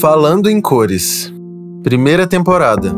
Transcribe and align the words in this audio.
Falando 0.00 0.48
em 0.48 0.62
Cores, 0.62 1.30
primeira 1.82 2.26
temporada. 2.26 2.90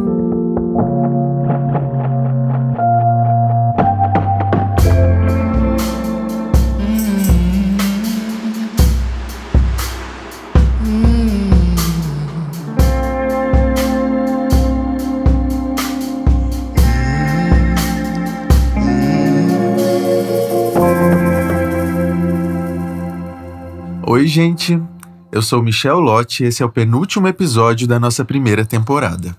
Oi, 24.07 24.25
gente. 24.29 24.91
Eu 25.32 25.41
sou 25.41 25.62
Michel 25.62 25.98
Lotti 25.98 26.45
e 26.45 26.46
esse 26.48 26.62
é 26.62 26.66
o 26.66 26.68
penúltimo 26.68 27.27
episódio 27.27 27.88
da 27.88 27.98
nossa 27.98 28.22
primeira 28.22 28.66
temporada. 28.66 29.34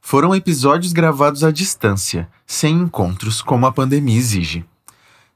Foram 0.00 0.32
episódios 0.32 0.92
gravados 0.92 1.42
à 1.42 1.50
distância, 1.50 2.28
sem 2.46 2.76
encontros, 2.76 3.42
como 3.42 3.66
a 3.66 3.72
pandemia 3.72 4.16
exige. 4.16 4.64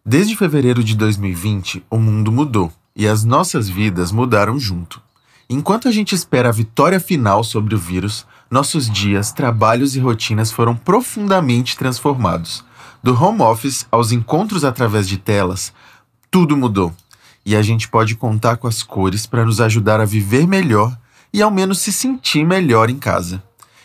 Desde 0.07 0.37
fevereiro 0.37 0.85
de 0.85 0.95
2020, 0.95 1.85
o 1.91 1.99
mundo 1.99 2.31
mudou 2.31 2.73
e 2.95 3.09
as 3.09 3.25
nossas 3.25 3.69
vidas 3.69 4.13
mudaram 4.13 4.61
junto. 4.61 5.03
Enquanto 5.49 5.89
a 5.89 5.91
gente 5.91 6.15
espera 6.15 6.51
a 6.51 6.53
vitória 6.53 7.01
final 7.01 7.43
sobre 7.43 7.75
o 7.75 7.79
vírus, 7.79 8.25
nossos 8.49 8.89
dias, 8.89 9.33
trabalhos 9.33 9.97
e 9.97 9.99
rotinas 9.99 10.53
foram 10.53 10.77
profundamente 10.77 11.77
transformados. 11.77 12.65
Do 13.03 13.13
home 13.21 13.43
office 13.43 13.89
aos 13.91 14.13
encontros 14.13 14.65
através 14.65 15.09
de 15.09 15.17
telas, 15.17 15.73
tudo 16.31 16.57
mudou 16.57 16.95
e 17.45 17.57
a 17.57 17.63
gente 17.63 17.89
pode 17.89 18.15
contar 18.15 18.57
com 18.57 18.67
as 18.67 18.83
cores 18.83 19.27
para 19.27 19.45
nos 19.45 19.61
ajudar 19.61 20.01
a 20.01 20.05
viver 20.05 20.47
melhor 20.47 20.97
e 21.33 21.43
ao 21.43 21.51
menos 21.51 21.79
se 21.79 21.93
sentir 21.93 22.45
melhor 22.45 22.91
em 22.91 22.99
casa. 22.99 23.43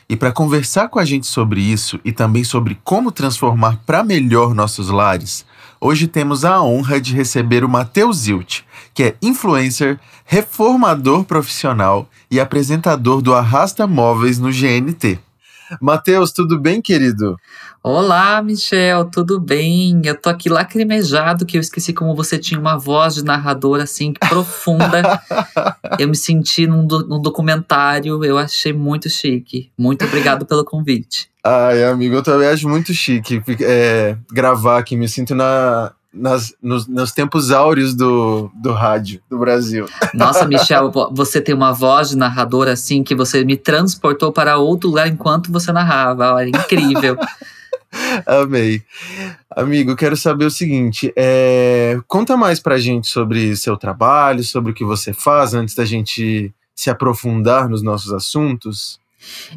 E 0.08 0.16
para 0.16 0.31
conversar 0.31 0.88
com 0.89 1.00
a 1.00 1.06
gente 1.06 1.25
sobre 1.25 1.62
isso 1.62 2.00
e 2.06 2.12
também 2.12 2.44
sobre 2.44 2.80
como 2.84 3.12
transformar 3.12 3.80
para 3.86 4.03
melhor 4.03 4.53
nossos 4.53 4.89
lares, 4.89 5.45
hoje 5.81 6.08
temos 6.08 6.45
a 6.45 6.62
honra 6.62 7.02
de 7.02 7.16
receber 7.16 7.64
o 7.64 7.70
Matheus 7.70 8.17
Zilt, 8.17 8.62
que 8.94 9.03
é 9.03 9.16
influencer, 9.22 10.00
reformador 10.23 11.23
profissional 11.23 12.08
e 12.30 12.40
apresentador 12.40 13.22
do 13.22 13.34
Arrasta 13.34 13.88
Móveis 13.88 14.38
no 14.38 14.52
GNT. 14.52 15.19
Matheus, 15.81 16.31
tudo 16.31 16.59
bem, 16.59 16.81
querido? 16.81 17.38
Olá, 17.84 18.42
Michel, 18.42 19.06
tudo 19.06 19.40
bem? 19.40 20.02
Eu 20.04 20.20
tô 20.20 20.30
aqui 20.30 20.50
lacrimejado 20.50 21.45
que 21.45 21.58
eu 21.58 21.62
esqueci 21.62 21.94
como 21.94 22.16
você 22.16 22.38
tinha 22.40 22.59
uma 22.59 22.78
voz 22.78 23.16
de 23.16 23.23
narrador 23.23 23.80
assim 23.80 24.14
profunda. 24.14 25.22
eu 26.00 26.08
me 26.08 26.16
senti 26.16 26.66
num, 26.66 26.86
do, 26.86 27.08
num 27.08 27.22
documentário, 27.22 28.23
eu 28.23 28.38
achei 28.38 28.73
muito 28.73 29.09
chique. 29.09 29.72
Muito 29.78 30.03
obrigado 30.03 30.46
pelo 30.46 30.66
convite. 30.66 31.30
Ai, 31.44 31.84
amigo, 31.84 32.16
eu 32.16 32.23
também 32.23 32.48
acho 32.48 32.68
muito 32.68 32.92
chique 32.92 33.42
é, 33.62 34.18
gravar 34.31 34.80
aqui. 34.80 34.98
Me 34.98 35.08
sinto 35.08 35.36
na, 35.36 35.92
nas, 36.16 36.54
nos, 36.62 36.88
nos, 36.88 37.12
tempos 37.12 37.52
áureos 37.52 37.94
do, 37.94 38.50
do 38.56 38.72
rádio 38.72 39.22
do 39.30 39.38
Brasil. 39.38 39.86
Nossa, 40.14 40.48
Michel, 40.48 40.92
você 41.12 41.42
tem 41.42 41.54
uma 41.54 41.74
voz 41.74 42.10
de 42.10 42.18
narrador 42.18 42.68
assim 42.68 43.04
que 43.04 43.14
você 43.14 43.44
me 43.44 43.58
transportou 43.58 44.32
para 44.32 44.58
outro 44.58 44.90
lugar 44.90 45.08
enquanto 45.08 45.52
você 45.52 45.72
narrava. 45.72 46.34
Olha, 46.34 46.50
incrível. 46.50 47.18
Amei. 48.26 48.82
Amigo, 49.50 49.96
quero 49.96 50.18
saber 50.18 50.46
o 50.46 50.52
seguinte: 50.52 51.14
é, 51.16 52.00
conta 52.08 52.36
mais 52.36 52.60
pra 52.60 52.78
gente 52.78 53.08
sobre 53.08 53.56
seu 53.56 53.78
trabalho, 53.78 54.44
sobre 54.44 54.72
o 54.72 54.76
que 54.76 54.84
você 54.84 55.14
faz, 55.14 55.54
antes 55.54 55.76
da 55.76 55.86
gente 55.86 56.54
se 56.74 56.90
aprofundar 56.90 57.70
nos 57.70 57.82
nossos 57.82 58.12
assuntos. 58.12 59.00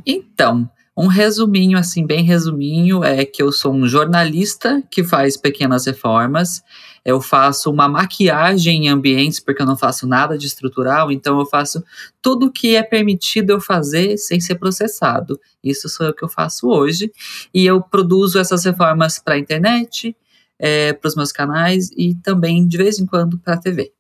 Então, 0.07 0.69
um 0.99 1.07
resuminho, 1.07 1.79
assim, 1.79 2.05
bem 2.05 2.25
resuminho, 2.25 3.05
é 3.05 3.25
que 3.25 3.41
eu 3.41 3.53
sou 3.53 3.73
um 3.73 3.87
jornalista 3.87 4.83
que 4.91 5.05
faz 5.05 5.37
pequenas 5.37 5.87
reformas. 5.87 6.61
Eu 7.05 7.21
faço 7.21 7.71
uma 7.71 7.89
maquiagem 7.89 8.87
em 8.87 8.89
ambientes, 8.89 9.39
porque 9.39 9.63
eu 9.63 9.67
não 9.67 9.77
faço 9.77 10.09
nada 10.09 10.37
de 10.37 10.49
estrutural, 10.49 11.13
então 11.13 11.39
eu 11.39 11.47
faço 11.47 11.85
tudo 12.21 12.47
o 12.47 12.53
que 12.53 12.75
é 12.75 12.83
permitido 12.83 13.51
eu 13.51 13.61
fazer 13.61 14.19
sem 14.19 14.41
ser 14.41 14.57
processado. 14.57 15.39
Isso 15.63 15.89
sou 15.89 16.05
eu 16.05 16.13
que 16.13 16.25
eu 16.25 16.29
faço 16.29 16.67
hoje. 16.67 17.13
E 17.55 17.65
eu 17.65 17.81
produzo 17.81 18.41
essas 18.41 18.65
reformas 18.65 19.21
para 19.21 19.35
a 19.35 19.39
internet, 19.39 20.17
é, 20.59 20.93
para 20.93 21.07
os 21.07 21.15
meus 21.15 21.31
canais 21.31 21.93
e 21.97 22.17
também, 22.17 22.67
de 22.67 22.77
vez 22.77 22.99
em 22.99 23.07
quando, 23.07 23.39
para 23.39 23.55
a 23.55 23.61
TV. 23.61 23.93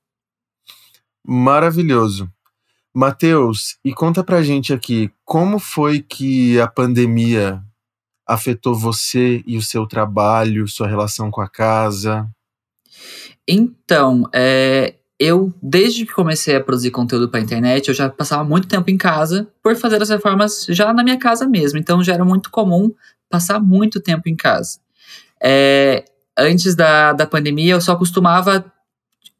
Maravilhoso. 1.24 2.28
Matheus, 2.98 3.78
e 3.84 3.94
conta 3.94 4.24
pra 4.24 4.42
gente 4.42 4.72
aqui, 4.72 5.08
como 5.24 5.60
foi 5.60 6.00
que 6.00 6.60
a 6.60 6.66
pandemia 6.66 7.62
afetou 8.26 8.74
você 8.74 9.40
e 9.46 9.56
o 9.56 9.62
seu 9.62 9.86
trabalho, 9.86 10.66
sua 10.66 10.88
relação 10.88 11.30
com 11.30 11.40
a 11.40 11.48
casa? 11.48 12.28
Então, 13.46 14.24
é, 14.34 14.96
eu, 15.16 15.54
desde 15.62 16.04
que 16.04 16.12
comecei 16.12 16.56
a 16.56 16.60
produzir 16.60 16.90
conteúdo 16.90 17.28
para 17.28 17.38
internet, 17.38 17.86
eu 17.86 17.94
já 17.94 18.08
passava 18.08 18.42
muito 18.42 18.66
tempo 18.66 18.90
em 18.90 18.98
casa 18.98 19.48
por 19.62 19.76
fazer 19.76 20.02
as 20.02 20.08
reformas 20.08 20.66
já 20.68 20.92
na 20.92 21.04
minha 21.04 21.20
casa 21.20 21.46
mesmo. 21.46 21.78
Então, 21.78 22.02
já 22.02 22.14
era 22.14 22.24
muito 22.24 22.50
comum 22.50 22.92
passar 23.30 23.60
muito 23.60 24.00
tempo 24.00 24.28
em 24.28 24.34
casa. 24.34 24.80
É, 25.40 26.04
antes 26.36 26.74
da, 26.74 27.12
da 27.12 27.28
pandemia, 27.28 27.74
eu 27.74 27.80
só 27.80 27.94
costumava 27.94 28.64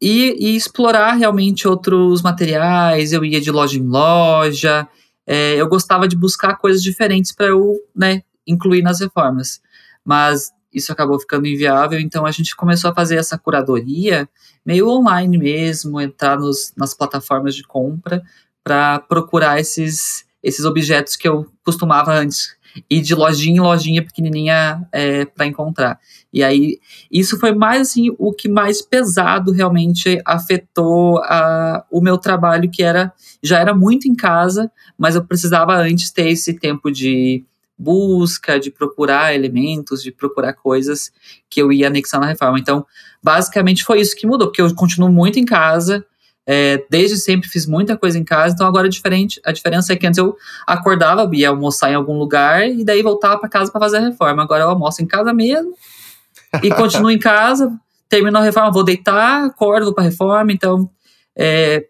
e, 0.01 0.37
e, 0.39 0.57
explorar 0.57 1.15
realmente 1.15 1.67
outros 1.67 2.23
materiais. 2.23 3.13
Eu 3.13 3.25
ia 3.25 3.41
de 3.41 3.51
loja 3.51 3.79
em 3.79 3.87
loja, 3.87 4.89
é, 5.27 5.55
eu 5.57 5.69
gostava 5.69 6.07
de 6.07 6.17
buscar 6.17 6.57
coisas 6.57 6.83
diferentes 6.83 7.33
para 7.33 7.47
eu 7.47 7.77
né, 7.95 8.23
incluir 8.47 8.83
nas 8.83 9.01
reformas. 9.01 9.61
Mas 10.05 10.51
isso 10.73 10.93
acabou 10.93 11.19
ficando 11.19 11.47
inviável, 11.47 11.99
então 11.99 12.27
a 12.27 12.31
gente 12.31 12.55
começou 12.55 12.91
a 12.91 12.95
fazer 12.95 13.17
essa 13.17 13.39
curadoria 13.39 14.29
meio 14.65 14.89
online 14.89 15.39
mesmo, 15.39 16.01
entrar 16.01 16.39
nos, 16.39 16.73
nas 16.77 16.95
plataformas 16.95 17.55
de 17.55 17.63
compra 17.63 18.23
para 18.63 18.99
procurar 19.01 19.59
esses, 19.59 20.27
esses 20.43 20.65
objetos 20.65 21.17
que 21.17 21.27
eu 21.27 21.51
costumava 21.65 22.13
antes 22.13 22.55
ir 22.89 23.01
de 23.01 23.15
lojinha 23.15 23.57
em 23.57 23.61
lojinha 23.61 24.03
pequenininha 24.03 24.87
é, 24.93 25.25
para 25.25 25.47
encontrar. 25.47 25.99
E 26.33 26.43
aí, 26.43 26.79
isso 27.11 27.39
foi 27.39 27.53
mais 27.53 27.83
assim, 27.83 28.15
o 28.19 28.33
que 28.33 28.49
mais 28.49 28.83
pesado 28.83 29.53
realmente 29.53 30.21
afetou 30.25 31.19
a, 31.25 31.85
o 31.91 32.01
meu 32.01 32.19
trabalho, 32.19 32.71
que 32.71 32.83
era 32.83 33.13
já 33.43 33.59
era 33.59 33.75
muito 33.75 34.09
em 34.09 34.15
casa, 34.15 34.71
mas 34.99 35.15
eu 35.15 35.25
precisava 35.25 35.77
antes 35.77 36.11
ter 36.11 36.29
esse 36.29 36.55
tempo 36.55 36.91
de 36.91 37.45
busca, 37.79 38.59
de 38.59 38.71
procurar 38.71 39.35
elementos, 39.35 40.03
de 40.03 40.11
procurar 40.11 40.53
coisas 40.53 41.13
que 41.49 41.63
eu 41.63 41.73
ia 41.73 41.87
anexar 41.87 42.21
na 42.21 42.27
reforma. 42.27 42.59
Então, 42.59 42.85
basicamente 43.23 43.85
foi 43.85 44.01
isso 44.01 44.17
que 44.17 44.27
mudou, 44.27 44.49
porque 44.49 44.61
eu 44.61 44.75
continuo 44.75 45.11
muito 45.11 45.39
em 45.39 45.45
casa, 45.45 46.05
é, 46.51 46.83
desde 46.89 47.19
sempre 47.19 47.47
fiz 47.47 47.67
muita 47.67 47.95
coisa 47.95 48.19
em 48.19 48.25
casa, 48.25 48.55
então 48.55 48.67
agora 48.67 48.87
é 48.87 48.91
diferente. 48.91 49.39
A 49.45 49.53
diferença 49.53 49.93
é 49.93 49.97
que 49.97 50.07
antes 50.07 50.17
eu 50.17 50.35
acordava, 50.67 51.29
ia 51.35 51.51
almoçar 51.51 51.91
em 51.91 51.95
algum 51.95 52.19
lugar 52.19 52.67
e 52.67 52.83
daí 52.83 53.03
voltava 53.03 53.39
para 53.39 53.51
casa 53.51 53.71
para 53.71 53.79
fazer 53.79 53.99
a 53.99 54.09
reforma. 54.09 54.45
Agora 54.45 54.65
eu 54.65 54.71
almoço 54.71 55.03
em 55.03 55.07
casa 55.07 55.31
mesmo 55.35 55.75
e 56.65 56.71
continuo 56.71 57.11
em 57.11 57.19
casa, 57.19 57.79
termino 58.09 58.39
a 58.39 58.41
reforma, 58.41 58.73
vou 58.73 58.83
deitar, 58.83 59.45
acordo, 59.45 59.85
vou 59.85 59.95
para 59.95 60.05
reforma. 60.05 60.51
Então 60.51 60.89
é, 61.37 61.85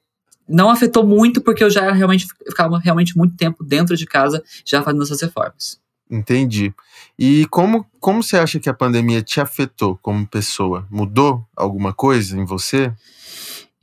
não 0.49 0.71
afetou 0.71 1.07
muito 1.07 1.41
porque 1.41 1.63
eu 1.63 1.71
já 1.71 1.93
realmente 1.93 2.27
ficava 2.45 2.81
realmente 2.81 3.17
muito 3.17 3.37
tempo 3.37 3.63
dentro 3.63 3.97
de 3.97 4.07
casa 4.07 4.43
já 4.65 4.83
fazendo 4.83 5.05
essas 5.05 5.23
reformas. 5.23 5.79
Entendi. 6.11 6.75
E 7.17 7.47
como, 7.47 7.87
como 8.01 8.25
você 8.25 8.37
acha 8.37 8.59
que 8.59 8.69
a 8.69 8.75
pandemia 8.75 9.23
te 9.23 9.41
afetou 9.41 9.97
como 10.03 10.27
pessoa? 10.27 10.85
Mudou 10.91 11.47
alguma 11.55 11.93
coisa 11.93 12.37
em 12.37 12.45
você? 12.45 12.93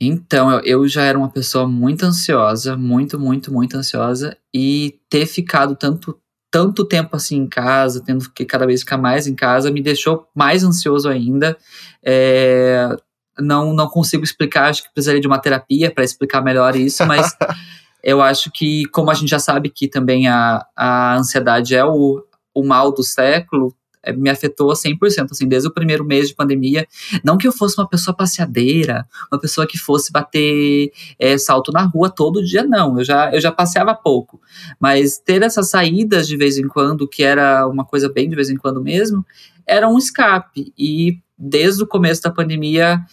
Então, 0.00 0.50
eu, 0.50 0.60
eu 0.60 0.88
já 0.88 1.02
era 1.02 1.16
uma 1.16 1.30
pessoa 1.30 1.66
muito 1.66 2.04
ansiosa, 2.04 2.76
muito, 2.76 3.18
muito, 3.18 3.52
muito 3.52 3.76
ansiosa, 3.76 4.36
e 4.54 4.98
ter 5.08 5.26
ficado 5.26 5.74
tanto, 5.74 6.18
tanto 6.50 6.84
tempo 6.84 7.16
assim 7.16 7.36
em 7.36 7.48
casa, 7.48 8.02
tendo 8.04 8.30
que 8.30 8.44
cada 8.44 8.66
vez 8.66 8.80
ficar 8.80 8.98
mais 8.98 9.26
em 9.26 9.34
casa, 9.34 9.70
me 9.70 9.82
deixou 9.82 10.28
mais 10.34 10.62
ansioso 10.62 11.08
ainda. 11.08 11.56
É, 12.04 12.94
não, 13.38 13.72
não 13.72 13.88
consigo 13.88 14.24
explicar, 14.24 14.68
acho 14.68 14.82
que 14.82 14.92
precisaria 14.92 15.20
de 15.20 15.26
uma 15.26 15.38
terapia 15.38 15.90
para 15.90 16.04
explicar 16.04 16.42
melhor 16.42 16.76
isso, 16.76 17.04
mas 17.06 17.34
eu 18.02 18.20
acho 18.22 18.50
que, 18.52 18.84
como 18.86 19.10
a 19.10 19.14
gente 19.14 19.30
já 19.30 19.38
sabe 19.38 19.70
que 19.70 19.88
também 19.88 20.28
a, 20.28 20.64
a 20.76 21.16
ansiedade 21.16 21.74
é 21.74 21.84
o, 21.84 22.22
o 22.54 22.64
mal 22.64 22.92
do 22.92 23.02
século, 23.02 23.74
me 24.12 24.30
afetou 24.30 24.72
100%, 24.72 25.28
assim, 25.30 25.48
desde 25.48 25.68
o 25.68 25.72
primeiro 25.72 26.04
mês 26.04 26.28
de 26.28 26.34
pandemia. 26.34 26.86
Não 27.24 27.36
que 27.36 27.46
eu 27.46 27.52
fosse 27.52 27.78
uma 27.78 27.88
pessoa 27.88 28.16
passeadeira, 28.16 29.06
uma 29.32 29.40
pessoa 29.40 29.66
que 29.66 29.78
fosse 29.78 30.12
bater 30.12 30.92
é, 31.18 31.38
salto 31.38 31.72
na 31.72 31.82
rua 31.82 32.10
todo 32.10 32.44
dia, 32.44 32.64
não. 32.64 32.98
Eu 32.98 33.04
já, 33.04 33.30
eu 33.32 33.40
já 33.40 33.52
passeava 33.52 33.94
pouco. 33.94 34.40
Mas 34.78 35.18
ter 35.18 35.42
essas 35.42 35.70
saídas 35.70 36.26
de 36.26 36.36
vez 36.36 36.58
em 36.58 36.68
quando, 36.68 37.08
que 37.08 37.22
era 37.22 37.66
uma 37.66 37.84
coisa 37.84 38.08
bem 38.08 38.28
de 38.28 38.36
vez 38.36 38.50
em 38.50 38.56
quando 38.56 38.82
mesmo, 38.82 39.24
era 39.66 39.88
um 39.88 39.98
escape. 39.98 40.72
E 40.78 41.18
desde 41.38 41.82
o 41.82 41.86
começo 41.86 42.22
da 42.22 42.30
pandemia, 42.30 43.04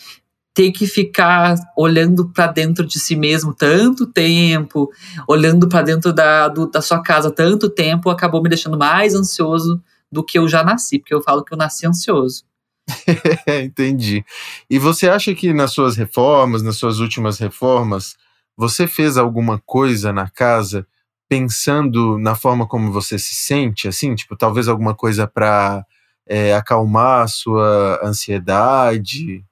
ter 0.53 0.71
que 0.71 0.85
ficar 0.85 1.55
olhando 1.75 2.29
para 2.29 2.47
dentro 2.47 2.85
de 2.85 2.99
si 2.99 3.15
mesmo 3.15 3.53
tanto 3.53 4.05
tempo, 4.05 4.89
olhando 5.27 5.67
para 5.67 5.81
dentro 5.81 6.13
da, 6.13 6.47
do, 6.47 6.67
da 6.67 6.81
sua 6.81 7.01
casa 7.01 7.31
tanto 7.31 7.69
tempo, 7.69 8.09
acabou 8.09 8.41
me 8.41 8.49
deixando 8.49 8.77
mais 8.77 9.15
ansioso 9.15 9.81
do 10.13 10.23
que 10.23 10.37
eu 10.37 10.47
já 10.47 10.63
nasci, 10.63 10.99
porque 10.99 11.13
eu 11.13 11.21
falo 11.21 11.43
que 11.43 11.53
eu 11.53 11.57
nasci 11.57 11.87
ansioso. 11.87 12.45
Entendi. 13.63 14.23
E 14.69 14.77
você 14.77 15.09
acha 15.09 15.33
que 15.33 15.51
nas 15.53 15.71
suas 15.71 15.97
reformas, 15.97 16.61
nas 16.61 16.77
suas 16.77 16.99
últimas 16.99 17.39
reformas, 17.39 18.15
você 18.55 18.85
fez 18.85 19.17
alguma 19.17 19.59
coisa 19.65 20.13
na 20.13 20.29
casa 20.29 20.85
pensando 21.27 22.19
na 22.19 22.35
forma 22.35 22.67
como 22.67 22.91
você 22.91 23.17
se 23.17 23.33
sente, 23.33 23.87
assim, 23.87 24.13
tipo, 24.13 24.35
talvez 24.35 24.67
alguma 24.67 24.93
coisa 24.93 25.25
para 25.25 25.83
é, 26.27 26.53
acalmar 26.53 27.23
a 27.23 27.27
sua 27.27 27.99
ansiedade? 28.03 29.43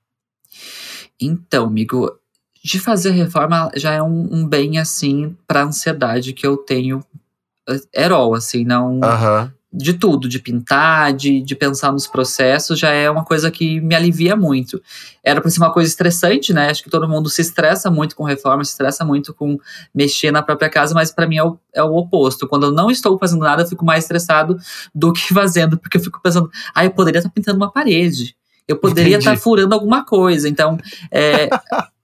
Então, 1.19 1.65
amigo, 1.65 2.11
de 2.63 2.79
fazer 2.79 3.11
reforma 3.11 3.71
já 3.75 3.93
é 3.93 4.03
um, 4.03 4.29
um 4.31 4.47
bem 4.47 4.77
assim 4.77 5.35
para 5.47 5.63
ansiedade 5.63 6.33
que 6.33 6.45
eu 6.45 6.55
tenho 6.55 7.03
eh, 7.67 7.79
herói, 7.95 8.37
assim, 8.37 8.63
não 8.63 8.99
uhum. 8.99 9.51
De 9.73 9.94
tudo, 9.94 10.27
de 10.27 10.38
pintar, 10.39 11.13
de, 11.13 11.41
de 11.41 11.56
pensar 11.56 11.91
nos 11.91 12.06
processos, 12.06 12.77
já 12.77 12.89
é 12.89 13.09
uma 13.09 13.23
coisa 13.23 13.50
que 13.50 13.79
me 13.79 13.95
alivia 13.95 14.35
muito. 14.35 14.81
Era 15.23 15.39
para 15.39 15.50
ser 15.50 15.59
uma 15.59 15.71
coisa 15.71 15.89
estressante, 15.89 16.53
né? 16.53 16.69
Acho 16.69 16.83
que 16.83 16.89
todo 16.89 17.07
mundo 17.07 17.29
se 17.29 17.41
estressa 17.41 17.89
muito 17.89 18.15
com 18.15 18.23
reforma, 18.23 18.63
se 18.63 18.71
estressa 18.71 19.06
muito 19.06 19.33
com 19.33 19.57
mexer 19.95 20.31
na 20.31 20.41
própria 20.41 20.69
casa, 20.69 20.94
mas 20.94 21.12
para 21.12 21.25
mim 21.25 21.38
é 21.38 21.44
o, 21.44 21.57
é 21.73 21.83
o 21.83 21.95
oposto. 21.95 22.47
Quando 22.47 22.65
eu 22.65 22.71
não 22.71 22.91
estou 22.91 23.18
fazendo 23.18 23.44
nada, 23.44 23.63
eu 23.63 23.68
fico 23.68 23.85
mais 23.85 24.03
estressado 24.03 24.57
do 24.94 25.13
que 25.13 25.27
fazendo, 25.33 25.77
porque 25.77 25.97
eu 25.97 26.01
fico 26.01 26.21
pensando, 26.21 26.50
ah, 26.75 26.83
eu 26.83 26.91
poderia 26.91 27.19
estar 27.19 27.29
tá 27.29 27.33
pintando 27.33 27.57
uma 27.57 27.71
parede 27.71 28.35
eu 28.67 28.77
poderia 28.77 29.17
estar 29.17 29.31
tá 29.31 29.38
furando 29.38 29.74
alguma 29.74 30.06
coisa. 30.06 30.47
Então, 30.47 30.77
é, 31.12 31.50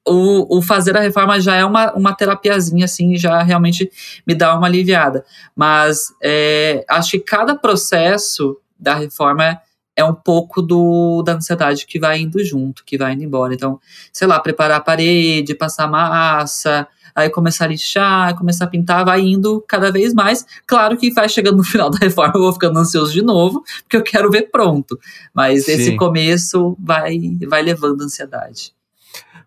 o, 0.07 0.57
o, 0.57 0.61
fazer 0.61 0.95
a 0.95 1.01
reforma 1.01 1.39
já 1.39 1.55
é 1.55 1.65
uma, 1.65 1.93
uma 1.93 2.13
terapiazinha, 2.15 2.85
assim, 2.85 3.17
já 3.17 3.41
realmente 3.43 3.91
me 4.25 4.33
dá 4.33 4.55
uma 4.55 4.67
aliviada. 4.67 5.25
Mas 5.55 6.13
é, 6.23 6.85
acho 6.89 7.11
que 7.11 7.19
cada 7.19 7.55
processo 7.55 8.57
da 8.79 8.95
reforma 8.95 9.59
é 9.95 10.03
um 10.03 10.13
pouco 10.13 10.61
do, 10.61 11.23
da 11.23 11.33
ansiedade 11.33 11.85
que 11.85 11.99
vai 11.99 12.19
indo 12.19 12.43
junto, 12.45 12.85
que 12.85 12.97
vai 12.97 13.13
indo 13.13 13.23
embora. 13.23 13.53
Então, 13.53 13.79
sei 14.13 14.27
lá, 14.27 14.39
preparar 14.39 14.77
a 14.77 14.81
parede, 14.81 15.55
passar 15.55 15.87
massa, 15.87 16.87
aí 17.15 17.31
começar 17.31 17.65
a 17.65 17.69
lixar, 17.69 18.37
começar 18.37 18.65
a 18.65 18.67
pintar, 18.67 19.03
vai 19.03 19.21
indo 19.21 19.63
cada 19.67 19.91
vez 19.91 20.13
mais. 20.13 20.45
Claro 20.67 20.95
que 20.95 21.11
vai 21.11 21.27
chegando 21.27 21.57
no 21.57 21.63
final 21.63 21.89
da 21.89 21.97
reforma, 21.97 22.33
eu 22.35 22.41
vou 22.41 22.53
ficando 22.53 22.77
ansioso 22.77 23.11
de 23.11 23.23
novo, 23.23 23.63
porque 23.81 23.97
eu 23.97 24.03
quero 24.03 24.29
ver 24.29 24.51
pronto. 24.51 24.99
Mas 25.33 25.65
Sim. 25.65 25.71
esse 25.71 25.95
começo 25.95 26.77
vai, 26.79 27.17
vai 27.47 27.63
levando 27.63 28.03
ansiedade. 28.03 28.76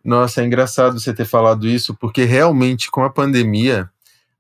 Nossa, 0.05 0.43
é 0.43 0.47
engraçado 0.47 0.99
você 0.99 1.13
ter 1.13 1.27
falado 1.27 1.69
isso, 1.69 1.95
porque 1.95 2.25
realmente 2.25 2.91
com 2.91 3.05
a 3.05 3.11
pandemia 3.11 3.89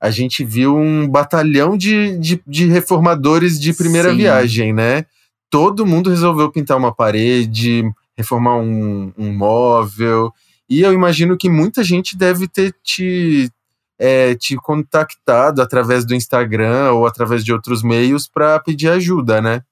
a 0.01 0.11
gente 0.11 0.43
viu 0.43 0.75
um 0.75 1.07
batalhão 1.07 1.77
de, 1.77 2.17
de, 2.19 2.43
de 2.47 2.67
reformadores 2.67 3.61
de 3.61 3.75
primeira 3.75 4.11
Sim. 4.11 4.17
viagem, 4.17 4.73
né? 4.73 5.05
Todo 5.51 5.85
mundo 5.85 6.09
resolveu 6.09 6.51
pintar 6.51 6.79
uma 6.79 6.95
parede, 6.95 7.83
reformar 8.17 8.57
um, 8.57 9.12
um 9.19 9.33
móvel. 9.33 10.33
E 10.69 10.81
eu 10.81 10.93
imagino 10.95 11.37
que 11.37 11.51
muita 11.51 11.85
gente 11.85 12.17
deve 12.17 12.49
ter 12.49 12.75
te, 12.83 13.51
é, 13.99 14.35
te 14.37 14.57
contactado 14.57 15.61
através 15.61 16.07
do 16.07 16.15
Instagram 16.15 16.93
ou 16.93 17.07
através 17.07 17.45
de 17.45 17.53
outros 17.53 17.83
meios 17.83 18.27
para 18.27 18.59
pedir 18.59 18.89
ajuda, 18.89 19.43
né? 19.43 19.62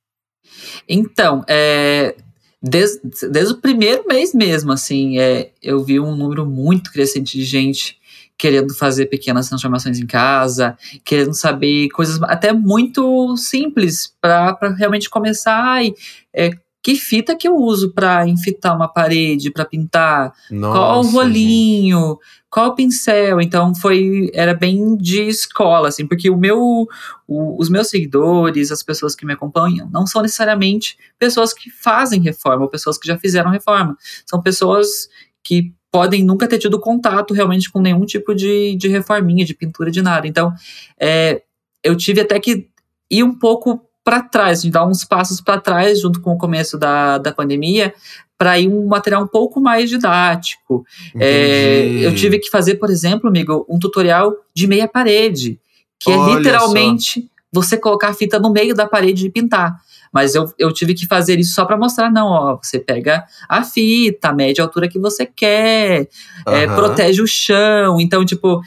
Então, 0.87 1.43
é, 1.49 2.15
desde, 2.63 3.01
desde 3.31 3.55
o 3.55 3.59
primeiro 3.59 4.05
mês 4.07 4.35
mesmo, 4.35 4.73
assim, 4.73 5.19
é, 5.19 5.51
eu 5.63 5.83
vi 5.83 6.01
um 6.01 6.17
número 6.17 6.45
muito 6.45 6.93
crescente 6.93 7.37
de 7.39 7.45
gente 7.45 7.99
querendo 8.37 8.73
fazer 8.73 9.07
pequenas 9.07 9.49
transformações 9.49 9.99
em 9.99 10.07
casa, 10.07 10.79
querendo 11.05 11.35
saber 11.35 11.89
coisas 11.89 12.23
até 12.23 12.53
muito 12.53 13.37
simples 13.37 14.15
para 14.21 14.57
realmente 14.79 15.11
começar 15.11 15.85
e 15.85 15.93
é, 16.33 16.51
que 16.89 16.97
fita 16.97 17.37
que 17.37 17.47
eu 17.47 17.55
uso 17.55 17.93
para 17.93 18.27
enfitar 18.27 18.75
uma 18.75 18.89
parede, 18.89 19.51
para 19.51 19.67
pintar, 19.67 20.33
Nossa, 20.51 20.79
qual 20.79 21.01
o 21.01 21.11
rolinho, 21.11 21.99
gente. 21.99 22.19
qual 22.49 22.69
o 22.69 22.75
pincel. 22.75 23.43
Então 23.43 23.75
foi 23.75 24.31
era 24.33 24.55
bem 24.55 24.97
de 24.97 25.21
escola 25.25 25.89
assim, 25.89 26.07
porque 26.07 26.31
o 26.31 26.37
meu 26.39 26.89
o, 27.29 27.61
os 27.61 27.69
meus 27.69 27.89
seguidores, 27.89 28.73
as 28.73 28.83
pessoas 28.83 29.15
que 29.15 29.27
me 29.27 29.35
acompanham, 29.35 29.87
não 29.93 30.07
são 30.07 30.23
necessariamente 30.23 30.97
pessoas 31.19 31.53
que 31.53 31.69
fazem 31.69 32.23
reforma 32.23 32.63
ou 32.63 32.71
pessoas 32.71 32.97
que 32.97 33.07
já 33.07 33.19
fizeram 33.19 33.51
reforma. 33.51 33.95
São 34.25 34.41
pessoas 34.41 35.11
que 35.45 35.75
podem 35.93 36.25
nunca 36.25 36.49
ter 36.49 36.57
tido 36.57 36.81
contato 36.81 37.35
realmente 37.35 37.71
com 37.71 37.83
nenhum 37.83 38.07
tipo 38.07 38.35
de, 38.35 38.77
de 38.77 38.89
reforminha, 38.89 39.45
de 39.45 39.53
pintura, 39.53 39.91
de 39.91 40.01
nada. 40.01 40.27
Então, 40.27 40.55
é, 40.99 41.43
eu 41.85 41.95
tive 41.95 42.23
até 42.23 42.41
que 42.41 42.67
ir 43.11 43.23
um 43.23 43.39
pouco 43.39 43.88
para 44.09 44.23
trás, 44.23 44.63
de 44.63 44.71
dar 44.71 44.87
uns 44.87 45.05
passos 45.05 45.39
para 45.39 45.61
trás 45.61 46.01
junto 46.01 46.23
com 46.23 46.33
o 46.33 46.39
começo 46.39 46.79
da, 46.79 47.19
da 47.19 47.31
pandemia, 47.31 47.93
para 48.39 48.59
ir 48.59 48.67
um 48.67 48.87
material 48.87 49.23
um 49.23 49.27
pouco 49.27 49.61
mais 49.61 49.91
didático. 49.91 50.83
É, 51.15 51.85
eu 52.01 52.15
tive 52.15 52.39
que 52.39 52.49
fazer, 52.49 52.77
por 52.77 52.89
exemplo, 52.89 53.29
amigo, 53.29 53.67
um 53.69 53.79
tutorial 53.79 54.33
de 54.55 54.67
meia 54.67 54.89
parede, 54.89 55.61
que 56.01 56.11
é 56.11 56.17
Olha 56.17 56.33
é 56.33 56.37
literalmente 56.39 57.21
só. 57.21 57.27
você 57.53 57.77
colocar 57.77 58.09
a 58.09 58.15
fita 58.15 58.39
no 58.39 58.51
meio 58.51 58.75
da 58.75 58.87
parede 58.87 59.27
e 59.27 59.31
pintar. 59.31 59.77
Mas 60.11 60.35
eu, 60.35 60.51
eu 60.59 60.73
tive 60.73 60.95
que 60.95 61.07
fazer 61.07 61.39
isso 61.39 61.53
só 61.53 61.67
para 61.67 61.77
mostrar, 61.77 62.11
não, 62.11 62.29
ó, 62.29 62.57
você 62.57 62.79
pega 62.79 63.27
a 63.47 63.63
fita, 63.63 64.33
mede 64.33 64.59
a 64.59 64.65
altura 64.65 64.89
que 64.89 64.99
você 64.99 65.27
quer, 65.27 66.09
uhum. 66.47 66.55
é, 66.55 66.67
protege 66.67 67.21
o 67.21 67.27
chão. 67.27 68.01
Então, 68.01 68.25
tipo, 68.25 68.63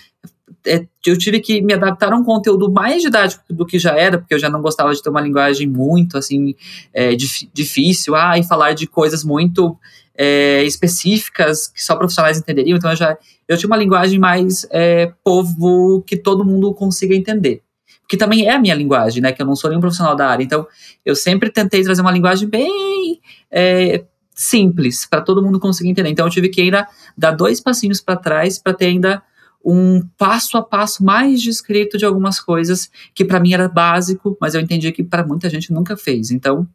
é, 0.66 0.86
eu 1.06 1.18
tive 1.18 1.40
que 1.40 1.62
me 1.62 1.74
adaptar 1.74 2.14
a 2.14 2.16
um 2.16 2.24
conteúdo 2.24 2.72
mais 2.72 3.02
didático 3.02 3.44
do 3.50 3.66
que 3.66 3.80
já 3.80 3.98
era, 3.98 4.18
porque 4.18 4.34
eu 4.34 4.40
já 4.40 4.50
não 4.50 4.62
gostava 4.62 4.94
de 4.94 5.02
ter 5.02 5.10
uma 5.10 5.22
linguagem 5.22 5.68
muito, 5.68 6.18
assim, 6.18 6.56
é, 6.94 7.16
dif 7.16 7.50
difícil, 7.54 8.16
ah, 8.16 8.38
e 8.38 8.44
falar 8.44 8.74
de 8.74 8.88
coisas 8.88 9.24
muito 9.24 9.78
é, 10.16 10.64
específicas 10.64 11.68
que 11.68 11.84
só 11.84 11.96
profissionais 11.96 12.38
entenderiam. 12.38 12.78
Então, 12.78 12.92
eu 12.92 12.96
já 12.96 13.18
eu 13.48 13.58
tinha 13.58 13.68
uma 13.68 13.78
linguagem 13.78 14.20
mais 14.20 14.66
é, 14.72 15.12
povo 15.24 16.02
que 16.04 16.16
todo 16.16 16.46
mundo 16.46 16.74
consiga 16.74 17.16
entender. 17.16 17.62
Que 18.08 18.16
também 18.16 18.46
é 18.46 18.54
a 18.54 18.60
minha 18.60 18.76
linguagem, 18.76 19.22
né? 19.22 19.32
Que 19.32 19.42
eu 19.42 19.46
não 19.46 19.56
sou 19.56 19.70
nenhum 19.70 19.82
profissional 19.82 20.16
da 20.16 20.28
área. 20.28 20.44
Então, 20.44 20.66
eu 21.06 21.16
sempre 21.16 21.50
tentei 21.50 21.84
trazer 21.84 22.02
uma 22.02 22.12
linguagem 22.12 22.48
bem 22.48 23.20
é, 23.50 24.04
simples 24.34 25.06
para 25.06 25.22
todo 25.22 25.42
mundo 25.42 25.60
conseguir 25.60 25.90
entender. 25.90 26.10
Então, 26.10 26.26
eu 26.26 26.32
tive 26.32 26.50
que 26.50 26.62
ainda 26.62 26.88
dar 27.18 27.32
dois 27.32 27.60
passinhos 27.60 28.00
para 28.00 28.16
trás 28.16 28.58
para 28.58 28.74
ter 28.74 28.86
ainda 28.86 29.22
um 29.64 30.02
passo 30.18 30.58
a 30.58 30.62
passo 30.62 31.04
mais 31.04 31.42
descrito 31.42 31.98
de 31.98 32.06
algumas 32.06 32.40
coisas 32.40 32.90
que 33.14 33.24
para 33.24 33.40
mim 33.40 33.54
era 33.54 33.68
básico, 33.68 34.38
mas 34.40 34.56
eu 34.56 34.62
entendi 34.62 34.92
que 34.92 35.04
para 35.04 35.26
muita 35.26 35.50
gente 35.50 35.72
nunca 35.72 35.96
fez. 35.96 36.32
Então, 36.32 36.68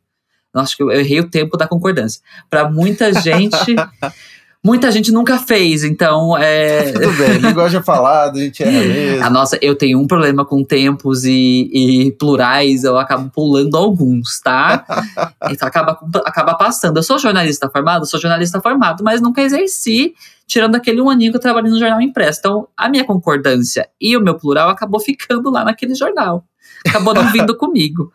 acho 0.54 0.76
que 0.76 0.82
eu 0.82 0.90
errei 0.90 1.20
o 1.20 1.28
tempo 1.28 1.56
da 1.56 1.66
concordância. 1.66 2.20
Para 2.48 2.70
muita 2.70 3.12
gente, 3.12 3.56
muita 4.66 4.90
gente 4.90 5.12
nunca 5.12 5.38
fez, 5.38 5.84
então 5.84 6.36
é. 6.36 6.90
Tudo 6.90 7.12
bem, 7.12 7.38
linguagem 7.38 7.80
falada, 7.80 8.36
a 8.36 8.42
gente 8.42 8.64
erra 8.64 8.80
mesmo. 8.80 9.24
A 9.24 9.30
nossa, 9.30 9.56
eu 9.62 9.76
tenho 9.76 10.00
um 10.00 10.08
problema 10.08 10.44
com 10.44 10.64
tempos 10.64 11.24
e, 11.24 11.70
e 11.72 12.12
plurais, 12.18 12.82
eu 12.82 12.98
acabo 12.98 13.30
pulando 13.30 13.76
alguns, 13.76 14.40
tá? 14.40 14.84
então 15.48 15.68
acaba, 15.68 15.96
acaba 16.24 16.54
passando. 16.56 16.96
Eu 16.96 17.02
sou 17.04 17.16
jornalista 17.16 17.70
formado, 17.70 18.04
sou 18.06 18.18
jornalista 18.18 18.60
formado, 18.60 19.04
mas 19.04 19.20
nunca 19.20 19.40
exerci, 19.40 20.14
tirando 20.48 20.74
aquele 20.74 21.00
um 21.00 21.08
aninho 21.08 21.30
que 21.30 21.36
eu 21.36 21.42
trabalhei 21.42 21.70
no 21.70 21.78
jornal 21.78 22.00
impresso. 22.00 22.40
Então, 22.40 22.68
a 22.76 22.88
minha 22.88 23.04
concordância 23.04 23.88
e 24.00 24.16
o 24.16 24.20
meu 24.20 24.34
plural 24.34 24.68
acabou 24.68 24.98
ficando 24.98 25.48
lá 25.48 25.64
naquele 25.64 25.94
jornal. 25.94 26.44
Acabou 26.84 27.14
não 27.14 27.30
vindo 27.30 27.54
comigo. 27.56 28.10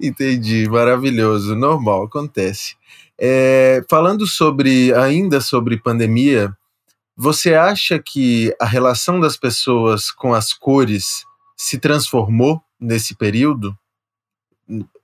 Entendi, 0.00 0.66
maravilhoso, 0.70 1.54
normal, 1.54 2.04
acontece. 2.04 2.76
É, 3.18 3.82
falando 3.88 4.26
sobre 4.26 4.92
ainda 4.94 5.40
sobre 5.40 5.78
pandemia, 5.78 6.54
você 7.16 7.54
acha 7.54 7.98
que 7.98 8.54
a 8.60 8.66
relação 8.66 9.18
das 9.18 9.36
pessoas 9.36 10.10
com 10.10 10.34
as 10.34 10.52
cores 10.52 11.24
se 11.56 11.78
transformou 11.78 12.60
nesse 12.78 13.14
período? 13.14 13.76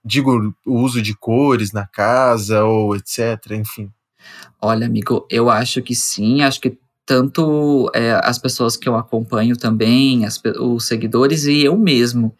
Digo, 0.04 0.54
o 0.66 0.80
uso 0.80 1.00
de 1.00 1.14
cores 1.14 1.72
na 1.72 1.86
casa 1.86 2.64
ou 2.64 2.94
etc, 2.94 3.52
enfim. 3.52 3.90
Olha, 4.60 4.86
amigo, 4.86 5.26
eu 5.30 5.48
acho 5.48 5.80
que 5.80 5.94
sim, 5.94 6.42
acho 6.42 6.60
que 6.60 6.76
tanto 7.06 7.90
é, 7.94 8.20
as 8.22 8.38
pessoas 8.38 8.76
que 8.76 8.88
eu 8.88 8.96
acompanho 8.96 9.56
também, 9.56 10.24
as, 10.26 10.40
os 10.60 10.86
seguidores 10.86 11.44
e 11.44 11.64
eu 11.64 11.76
mesmo. 11.78 12.36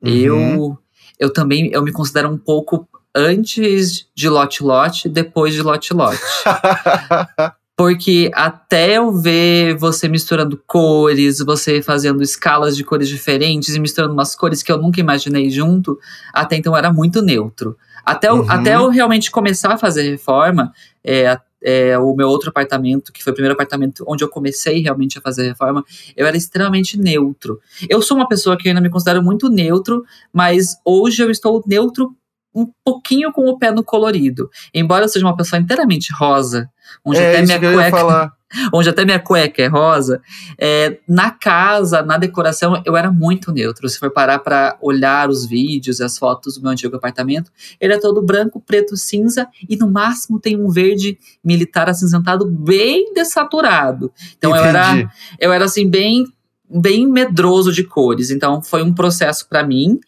Uhum. 0.00 0.10
Eu 0.10 0.78
eu 1.18 1.32
também 1.32 1.70
eu 1.72 1.82
me 1.82 1.92
considero 1.92 2.28
um 2.28 2.36
pouco 2.36 2.86
antes 3.16 4.06
de 4.14 4.28
Lot 4.28 4.62
Lot, 4.62 5.08
depois 5.08 5.54
de 5.54 5.62
Lot 5.62 5.94
Lot. 5.94 6.18
Porque 7.74 8.30
até 8.34 8.96
eu 8.96 9.12
ver 9.12 9.76
você 9.76 10.08
misturando 10.08 10.60
cores, 10.66 11.38
você 11.40 11.82
fazendo 11.82 12.22
escalas 12.22 12.76
de 12.76 12.84
cores 12.84 13.08
diferentes 13.08 13.74
e 13.74 13.80
misturando 13.80 14.14
umas 14.14 14.34
cores 14.34 14.62
que 14.62 14.72
eu 14.72 14.78
nunca 14.78 15.00
imaginei 15.00 15.50
junto, 15.50 15.98
até 16.32 16.56
então 16.56 16.76
era 16.76 16.92
muito 16.92 17.20
neutro. 17.20 17.76
Até, 18.04 18.32
uhum. 18.32 18.38
eu, 18.38 18.50
até 18.50 18.76
eu 18.76 18.88
realmente 18.88 19.30
começar 19.30 19.74
a 19.74 19.78
fazer 19.78 20.08
reforma, 20.08 20.72
é, 21.04 21.38
é, 21.62 21.98
o 21.98 22.14
meu 22.14 22.28
outro 22.28 22.48
apartamento, 22.48 23.12
que 23.12 23.22
foi 23.22 23.32
o 23.32 23.34
primeiro 23.34 23.54
apartamento 23.54 24.04
onde 24.06 24.22
eu 24.22 24.28
comecei 24.28 24.80
realmente 24.80 25.18
a 25.18 25.20
fazer 25.20 25.46
reforma, 25.46 25.84
eu 26.16 26.26
era 26.26 26.36
extremamente 26.36 26.98
neutro. 26.98 27.60
Eu 27.90 28.00
sou 28.00 28.16
uma 28.16 28.28
pessoa 28.28 28.56
que 28.56 28.68
ainda 28.68 28.80
me 28.80 28.88
considero 28.88 29.22
muito 29.22 29.50
neutro, 29.50 30.04
mas 30.32 30.76
hoje 30.84 31.22
eu 31.22 31.30
estou 31.30 31.62
neutro 31.66 32.16
um 32.56 32.66
pouquinho 32.82 33.30
com 33.32 33.46
o 33.46 33.58
pé 33.58 33.70
no 33.70 33.84
colorido. 33.84 34.48
Embora 34.72 35.04
eu 35.04 35.08
seja 35.08 35.26
uma 35.26 35.36
pessoa 35.36 35.60
inteiramente 35.60 36.12
rosa, 36.18 36.70
onde 37.04 37.20
é, 37.20 37.30
até 37.30 37.42
minha 37.42 37.60
cueca 37.60 38.32
onde 38.72 38.88
até 38.88 39.04
minha 39.04 39.18
cueca 39.18 39.62
é 39.62 39.66
rosa, 39.66 40.22
é, 40.58 40.98
na 41.06 41.30
casa, 41.30 42.02
na 42.02 42.16
decoração, 42.16 42.80
eu 42.86 42.96
era 42.96 43.10
muito 43.10 43.52
neutro. 43.52 43.88
Se 43.88 43.98
for 43.98 44.10
parar 44.10 44.38
para 44.38 44.78
olhar 44.80 45.28
os 45.28 45.44
vídeos 45.46 46.00
e 46.00 46.04
as 46.04 46.16
fotos 46.16 46.56
do 46.56 46.62
meu 46.62 46.70
antigo 46.70 46.96
apartamento, 46.96 47.50
ele 47.80 47.92
é 47.92 47.98
todo 47.98 48.22
branco, 48.22 48.60
preto, 48.60 48.96
cinza 48.96 49.48
e 49.68 49.76
no 49.76 49.90
máximo 49.90 50.40
tem 50.40 50.58
um 50.58 50.70
verde 50.70 51.18
militar 51.44 51.88
acinzentado 51.88 52.46
bem 52.46 53.12
desaturado. 53.12 54.12
Então 54.38 54.56
eu 54.56 54.64
era, 54.64 55.10
eu 55.38 55.52
era 55.52 55.64
assim 55.64 55.88
bem 55.88 56.24
bem 56.68 57.06
medroso 57.06 57.72
de 57.72 57.84
cores. 57.84 58.30
Então 58.30 58.60
foi 58.60 58.82
um 58.82 58.92
processo 58.92 59.48
para 59.48 59.64
mim 59.64 60.00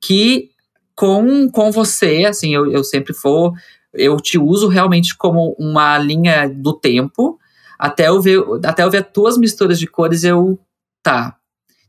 que 0.00 0.50
com, 0.96 1.48
com 1.50 1.70
você, 1.70 2.24
assim, 2.26 2.54
eu, 2.54 2.70
eu 2.72 2.82
sempre 2.82 3.12
for, 3.12 3.52
eu 3.94 4.16
te 4.16 4.38
uso 4.38 4.66
realmente 4.66 5.16
como 5.16 5.54
uma 5.58 5.96
linha 5.98 6.48
do 6.48 6.72
tempo 6.72 7.38
até 7.78 8.08
eu 8.08 8.20
ver, 8.20 8.42
até 8.64 8.82
eu 8.82 8.90
ver 8.90 8.98
as 8.98 9.12
tuas 9.12 9.36
misturas 9.36 9.78
de 9.78 9.86
cores, 9.86 10.24
eu. 10.24 10.58
Tá. 11.02 11.36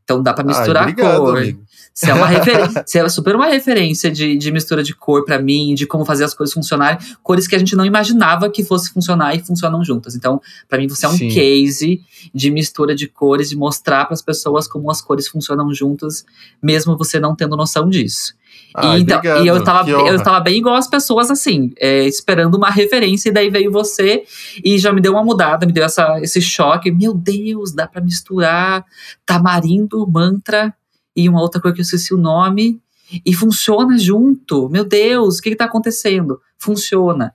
Então 0.03 0.21
dá 0.21 0.33
para 0.33 0.45
misturar 0.45 0.83
Ai, 0.83 0.91
obrigado, 0.91 1.17
cor. 1.17 1.37
Amigo. 1.37 1.67
Você 1.93 2.11
é, 2.11 2.13
uma 2.13 2.27
referência, 2.27 2.83
você 2.85 2.99
é 2.99 3.09
super 3.09 3.35
uma 3.35 3.47
referência 3.47 4.11
de, 4.11 4.37
de 4.37 4.51
mistura 4.51 4.83
de 4.83 4.93
cor 4.93 5.25
para 5.25 5.39
mim, 5.39 5.73
de 5.73 5.87
como 5.87 6.05
fazer 6.05 6.23
as 6.23 6.33
coisas 6.33 6.53
funcionarem. 6.53 6.99
Cores 7.23 7.47
que 7.47 7.55
a 7.55 7.59
gente 7.59 7.75
não 7.75 7.85
imaginava 7.85 8.49
que 8.49 8.63
fosse 8.63 8.93
funcionar 8.93 9.35
e 9.35 9.39
funcionam 9.39 9.83
juntas. 9.83 10.15
Então, 10.15 10.39
para 10.69 10.77
mim, 10.77 10.87
você 10.87 11.05
é 11.05 11.09
um 11.09 11.17
Sim. 11.17 11.29
case 11.29 12.01
de 12.33 12.51
mistura 12.51 12.93
de 12.93 13.07
cores, 13.07 13.49
de 13.49 13.55
mostrar 13.57 14.05
para 14.05 14.13
as 14.13 14.21
pessoas 14.21 14.67
como 14.67 14.91
as 14.91 15.01
cores 15.01 15.27
funcionam 15.27 15.73
juntas, 15.73 16.23
mesmo 16.61 16.97
você 16.97 17.19
não 17.19 17.35
tendo 17.35 17.57
noção 17.57 17.89
disso. 17.89 18.33
Ai, 18.75 18.99
e, 18.99 19.01
então, 19.01 19.17
obrigado, 19.17 19.43
e 19.43 19.47
eu 19.47 19.63
tava, 19.63 19.89
eu 19.89 20.23
tava 20.23 20.39
bem 20.39 20.57
igual 20.57 20.75
as 20.75 20.87
pessoas, 20.87 21.31
assim, 21.31 21.71
é, 21.79 22.05
esperando 22.05 22.55
uma 22.55 22.69
referência, 22.69 23.29
e 23.29 23.31
daí 23.31 23.49
veio 23.49 23.71
você 23.71 24.23
e 24.63 24.77
já 24.77 24.91
me 24.91 25.01
deu 25.01 25.13
uma 25.13 25.23
mudada, 25.23 25.65
me 25.65 25.71
deu 25.71 25.83
essa, 25.83 26.19
esse 26.21 26.41
choque. 26.41 26.91
Meu 26.91 27.13
Deus, 27.13 27.73
dá 27.73 27.87
para 27.87 28.01
misturar 28.01 28.85
tamarindo, 29.25 30.07
mantra 30.07 30.73
e 31.15 31.27
uma 31.27 31.41
outra 31.41 31.59
coisa 31.59 31.73
que 31.73 31.81
eu 31.81 31.83
esqueci 31.83 32.13
o 32.13 32.17
nome, 32.17 32.79
e 33.25 33.33
funciona 33.33 33.97
junto. 33.97 34.69
Meu 34.69 34.83
Deus, 34.83 35.39
o 35.39 35.41
que, 35.41 35.49
que 35.49 35.55
tá 35.55 35.65
acontecendo? 35.65 36.39
Funciona. 36.59 37.33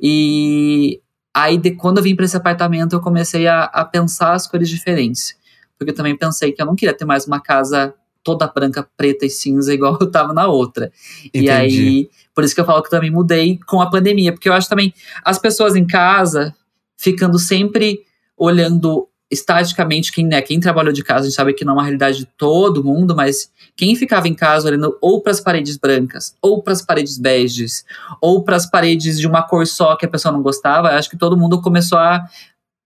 E 0.00 1.00
aí, 1.32 1.56
de, 1.56 1.70
quando 1.72 1.98
eu 1.98 2.02
vim 2.02 2.14
para 2.14 2.24
esse 2.24 2.36
apartamento, 2.36 2.92
eu 2.94 3.00
comecei 3.00 3.46
a, 3.46 3.64
a 3.64 3.84
pensar 3.84 4.34
as 4.34 4.46
cores 4.46 4.68
diferentes. 4.68 5.36
Porque 5.78 5.90
eu 5.90 5.94
também 5.94 6.16
pensei 6.16 6.52
que 6.52 6.60
eu 6.60 6.66
não 6.66 6.76
queria 6.76 6.94
ter 6.94 7.04
mais 7.04 7.26
uma 7.26 7.40
casa 7.40 7.94
toda 8.22 8.46
branca, 8.46 8.86
preta 8.96 9.26
e 9.26 9.30
cinza, 9.30 9.72
igual 9.72 9.96
eu 10.00 10.10
tava 10.10 10.32
na 10.32 10.46
outra. 10.46 10.92
Entendi. 11.26 11.46
E 11.46 11.50
aí, 11.50 12.10
por 12.34 12.44
isso 12.44 12.54
que 12.54 12.60
eu 12.60 12.64
falo 12.64 12.82
que 12.82 12.88
eu 12.88 12.92
também 12.92 13.10
mudei 13.10 13.58
com 13.66 13.80
a 13.80 13.90
pandemia, 13.90 14.32
porque 14.32 14.48
eu 14.48 14.52
acho 14.52 14.68
também 14.68 14.92
as 15.24 15.38
pessoas 15.38 15.76
em 15.76 15.86
casa 15.86 16.54
ficando 16.96 17.38
sempre 17.38 18.00
olhando 18.36 19.08
estaticamente, 19.32 20.12
quem, 20.12 20.26
né, 20.26 20.42
quem 20.42 20.60
trabalhou 20.60 20.92
de 20.92 21.02
casa, 21.02 21.20
a 21.20 21.24
gente 21.24 21.34
sabe 21.34 21.54
que 21.54 21.64
não 21.64 21.72
é 21.72 21.76
uma 21.76 21.82
realidade 21.82 22.18
de 22.18 22.26
todo 22.26 22.84
mundo, 22.84 23.16
mas 23.16 23.50
quem 23.74 23.96
ficava 23.96 24.28
em 24.28 24.34
casa 24.34 24.68
olhando 24.68 24.94
ou 25.00 25.22
para 25.22 25.32
as 25.32 25.40
paredes 25.40 25.78
brancas, 25.78 26.36
ou 26.42 26.62
para 26.62 26.74
as 26.74 26.82
paredes 26.82 27.16
beges, 27.16 27.82
ou 28.20 28.44
para 28.44 28.56
as 28.56 28.66
paredes 28.66 29.18
de 29.18 29.26
uma 29.26 29.42
cor 29.42 29.66
só 29.66 29.96
que 29.96 30.04
a 30.04 30.08
pessoa 30.08 30.32
não 30.32 30.42
gostava, 30.42 30.90
acho 30.90 31.08
que 31.08 31.16
todo 31.16 31.34
mundo 31.34 31.62
começou 31.62 31.96
a, 31.96 32.22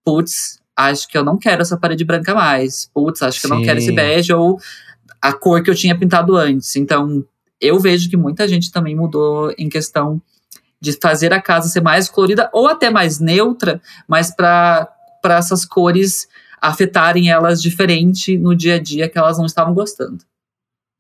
putz, 0.05 0.61
acho 0.76 1.09
que 1.09 1.19
eu 1.19 1.25
não 1.25 1.37
quero 1.37 1.62
essa 1.62 1.76
parede 1.76 2.05
branca 2.05 2.33
mais, 2.33 2.88
putz, 2.95 3.23
acho 3.23 3.40
que 3.40 3.49
Sim. 3.49 3.52
eu 3.52 3.59
não 3.59 3.64
quero 3.64 3.78
esse 3.81 3.90
bege, 3.90 4.33
ou 4.33 4.61
a 5.21 5.33
cor 5.33 5.63
que 5.63 5.71
eu 5.71 5.75
tinha 5.75 5.99
pintado 5.99 6.37
antes. 6.37 6.77
Então, 6.77 7.25
eu 7.61 7.79
vejo 7.79 8.09
que 8.11 8.17
muita 8.17 8.47
gente 8.47 8.71
também 8.71 8.95
mudou 8.95 9.53
em 9.57 9.69
questão 9.69 10.21
de 10.81 10.93
fazer 11.01 11.33
a 11.33 11.41
casa 11.41 11.69
ser 11.69 11.81
mais 11.81 12.09
colorida 12.09 12.51
ou 12.53 12.69
até 12.69 12.91
mais 12.91 13.19
neutra, 13.19 13.81
mas 14.07 14.31
para 14.35 14.89
essas 15.25 15.65
cores 15.65 16.29
afetarem 16.61 17.31
elas 17.31 17.61
diferente 17.61 18.37
no 18.37 18.55
dia 18.55 18.75
a 18.75 18.79
dia 18.79 19.09
que 19.09 19.19
elas 19.19 19.39
não 19.39 19.47
estavam 19.47 19.75
gostando. 19.75 20.19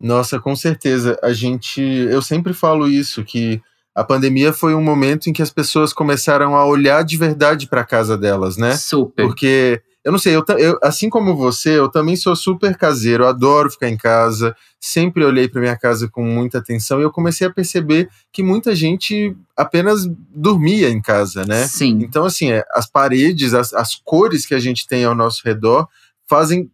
Nossa, 0.00 0.38
com 0.38 0.54
certeza. 0.54 1.18
A 1.22 1.32
gente, 1.32 1.80
eu 1.80 2.20
sempre 2.20 2.52
falo 2.52 2.88
isso 2.88 3.24
que 3.24 3.60
a 3.94 4.04
pandemia 4.04 4.52
foi 4.52 4.74
um 4.74 4.82
momento 4.82 5.28
em 5.28 5.32
que 5.32 5.42
as 5.42 5.50
pessoas 5.50 5.92
começaram 5.92 6.54
a 6.54 6.66
olhar 6.66 7.02
de 7.02 7.16
verdade 7.16 7.66
para 7.66 7.80
a 7.80 7.86
casa 7.86 8.16
delas, 8.16 8.56
né? 8.58 8.76
Super. 8.76 9.26
Porque 9.26 9.80
eu 10.06 10.12
não 10.12 10.20
sei, 10.20 10.36
eu, 10.36 10.44
eu, 10.56 10.78
assim 10.84 11.10
como 11.10 11.34
você, 11.34 11.80
eu 11.80 11.88
também 11.88 12.14
sou 12.14 12.36
super 12.36 12.76
caseiro, 12.76 13.26
adoro 13.26 13.68
ficar 13.68 13.88
em 13.88 13.96
casa, 13.96 14.54
sempre 14.78 15.24
olhei 15.24 15.48
para 15.48 15.60
minha 15.60 15.76
casa 15.76 16.08
com 16.08 16.22
muita 16.24 16.58
atenção 16.58 17.00
e 17.00 17.02
eu 17.02 17.10
comecei 17.10 17.44
a 17.44 17.52
perceber 17.52 18.08
que 18.32 18.40
muita 18.40 18.72
gente 18.72 19.36
apenas 19.56 20.06
dormia 20.32 20.90
em 20.90 21.02
casa, 21.02 21.44
né? 21.44 21.66
Sim. 21.66 21.98
Então, 22.02 22.24
assim, 22.24 22.52
é, 22.52 22.64
as 22.70 22.88
paredes, 22.88 23.52
as, 23.52 23.74
as 23.74 23.96
cores 23.96 24.46
que 24.46 24.54
a 24.54 24.60
gente 24.60 24.86
tem 24.86 25.04
ao 25.04 25.12
nosso 25.12 25.42
redor 25.44 25.88
fazem 26.24 26.70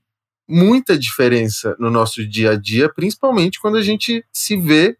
muita 0.47 0.99
diferença 0.99 1.75
no 1.79 1.89
nosso 1.89 2.29
dia 2.29 2.51
a 2.51 2.57
dia, 2.57 2.93
principalmente 2.93 3.59
quando 3.59 3.79
a 3.79 3.83
gente 3.83 4.23
se 4.31 4.59
vê 4.59 4.95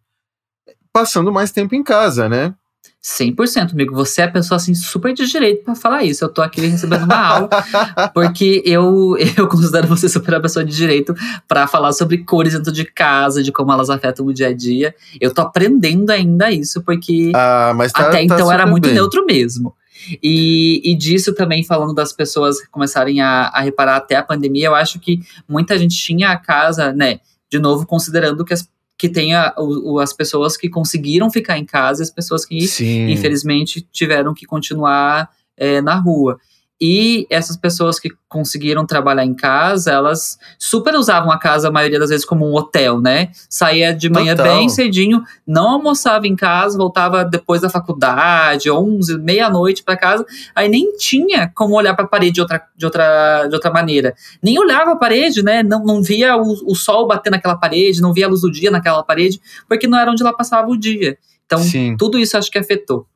passando 0.91 1.31
mais 1.31 1.53
tempo 1.53 1.75
em 1.75 1.83
casa, 1.83 2.31
né? 2.31 2.55
100%, 3.05 3.73
amigo. 3.73 3.95
Você 3.97 4.21
é 4.21 4.25
a 4.25 4.31
pessoa 4.31 4.57
assim 4.57 4.75
super 4.75 5.13
de 5.13 5.27
direito 5.27 5.65
para 5.65 5.75
falar 5.75 6.05
isso. 6.05 6.25
Eu 6.25 6.29
tô 6.29 6.41
aqui 6.41 6.61
recebendo 6.61 7.03
uma 7.05 7.17
aula 7.17 7.49
porque 8.15 8.63
eu 8.65 9.17
eu 9.37 9.49
considero 9.49 9.89
você 9.89 10.09
super 10.09 10.37
a 10.37 10.41
pessoa 10.41 10.65
de 10.65 10.75
direito 10.75 11.13
para 11.49 11.67
falar 11.67 11.93
sobre 11.93 12.19
cores 12.19 12.53
dentro 12.53 12.73
de 12.73 12.85
casa, 12.85 13.43
de 13.43 13.51
como 13.51 13.73
elas 13.73 13.91
afetam 13.91 14.25
o 14.25 14.33
dia 14.33 14.49
a 14.49 14.53
dia. 14.53 14.95
Eu 15.21 15.35
tô 15.35 15.43
aprendendo 15.43 16.11
ainda 16.11 16.51
isso 16.53 16.81
porque 16.83 17.33
ah, 17.35 17.75
tá, 17.93 18.09
até 18.09 18.19
tá 18.19 18.23
então 18.23 18.53
era 18.53 18.67
muito 18.67 18.85
bem. 18.85 18.95
neutro 18.95 19.27
mesmo. 19.27 19.75
E, 20.23 20.81
e 20.85 20.97
disso 20.97 21.35
também, 21.35 21.65
falando 21.65 21.95
das 21.95 22.13
pessoas 22.13 22.65
começarem 22.69 23.21
a, 23.21 23.49
a 23.49 23.61
reparar 23.61 23.97
até 23.97 24.17
a 24.17 24.23
pandemia, 24.23 24.67
eu 24.67 24.75
acho 24.75 24.99
que 24.99 25.21
muita 25.49 25.79
gente 25.79 25.97
tinha 25.97 26.31
a 26.31 26.37
casa, 26.37 26.93
né? 26.93 27.21
De 27.51 27.59
novo, 27.59 27.87
considerando 27.87 28.45
que 28.45 28.55
as 28.55 28.69
que 29.03 29.09
tenha 29.09 29.53
o, 29.59 29.95
o, 29.95 29.99
as 29.99 30.13
pessoas 30.13 30.57
que 30.57 30.69
conseguiram 30.69 31.29
ficar 31.29 31.59
em 31.59 31.65
casa 31.65 32.01
e 32.01 32.05
as 32.05 32.11
pessoas 32.11 32.47
que, 32.47 32.69
Sim. 32.69 33.11
infelizmente, 33.11 33.85
tiveram 33.91 34.33
que 34.33 34.47
continuar 34.47 35.29
é, 35.57 35.81
na 35.81 35.97
rua. 35.97 36.39
E 36.85 37.29
essas 37.31 37.57
pessoas 37.57 38.01
que 38.01 38.11
conseguiram 38.29 38.85
trabalhar 38.85 39.25
em 39.25 39.35
casa, 39.35 39.93
elas 39.93 40.37
super 40.59 40.97
usavam 40.97 41.31
a 41.31 41.39
casa, 41.39 41.69
a 41.69 41.71
maioria 41.71 41.97
das 41.97 42.11
vezes, 42.11 42.25
como 42.25 42.45
um 42.45 42.53
hotel, 42.53 43.01
né? 43.01 43.31
Saía 43.49 43.95
de 43.95 44.11
manhã 44.11 44.35
Total. 44.35 44.57
bem 44.57 44.69
cedinho, 44.69 45.23
não 45.47 45.71
almoçava 45.71 46.27
em 46.27 46.35
casa, 46.35 46.77
voltava 46.77 47.25
depois 47.25 47.61
da 47.61 47.71
faculdade, 47.71 48.69
11, 48.69 49.17
meia-noite 49.19 49.85
para 49.85 49.97
casa, 49.97 50.27
aí 50.57 50.69
nem 50.69 50.97
tinha 50.97 51.53
como 51.55 51.77
olhar 51.77 51.95
para 51.95 52.05
a 52.05 52.09
parede 52.09 52.33
de 52.33 52.41
outra, 52.41 52.61
de, 52.77 52.85
outra, 52.85 53.47
de 53.47 53.55
outra 53.55 53.71
maneira. 53.71 54.13
Nem 54.43 54.59
olhava 54.59 54.91
a 54.91 54.97
parede, 54.97 55.41
né? 55.41 55.63
Não, 55.63 55.85
não 55.85 56.03
via 56.03 56.37
o, 56.37 56.51
o 56.67 56.75
sol 56.75 57.07
bater 57.07 57.31
naquela 57.31 57.55
parede, 57.55 58.03
não 58.03 58.13
via 58.13 58.27
a 58.27 58.29
luz 58.29 58.41
do 58.41 58.51
dia 58.51 58.73
naquela 58.73 59.05
parede, 59.05 59.41
porque 59.69 59.87
não 59.87 59.97
era 59.97 60.11
onde 60.11 60.21
ela 60.25 60.37
passava 60.37 60.69
o 60.69 60.77
dia. 60.77 61.17
Então, 61.47 61.61
Sim. 61.61 61.97
tudo 61.97 62.19
isso 62.19 62.37
acho 62.37 62.51
que 62.51 62.59
afetou. 62.59 63.07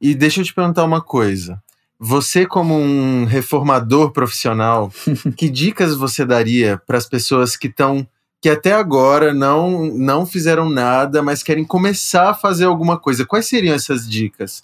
E 0.00 0.12
deixa 0.12 0.40
eu 0.40 0.44
te 0.44 0.52
perguntar 0.52 0.82
uma 0.82 1.00
coisa. 1.00 1.62
Você, 1.98 2.44
como 2.44 2.74
um 2.74 3.24
reformador 3.24 4.12
profissional, 4.12 4.92
que 5.36 5.48
dicas 5.48 5.94
você 5.94 6.24
daria 6.24 6.80
para 6.86 6.98
as 6.98 7.08
pessoas 7.08 7.56
que 7.56 7.68
estão 7.68 8.06
que 8.44 8.50
até 8.50 8.72
agora 8.74 9.32
não, 9.32 9.86
não 9.86 10.26
fizeram 10.26 10.68
nada, 10.68 11.22
mas 11.22 11.42
querem 11.42 11.64
começar 11.64 12.28
a 12.28 12.34
fazer 12.34 12.66
alguma 12.66 13.00
coisa. 13.00 13.24
Quais 13.24 13.46
seriam 13.46 13.74
essas 13.74 14.06
dicas? 14.06 14.62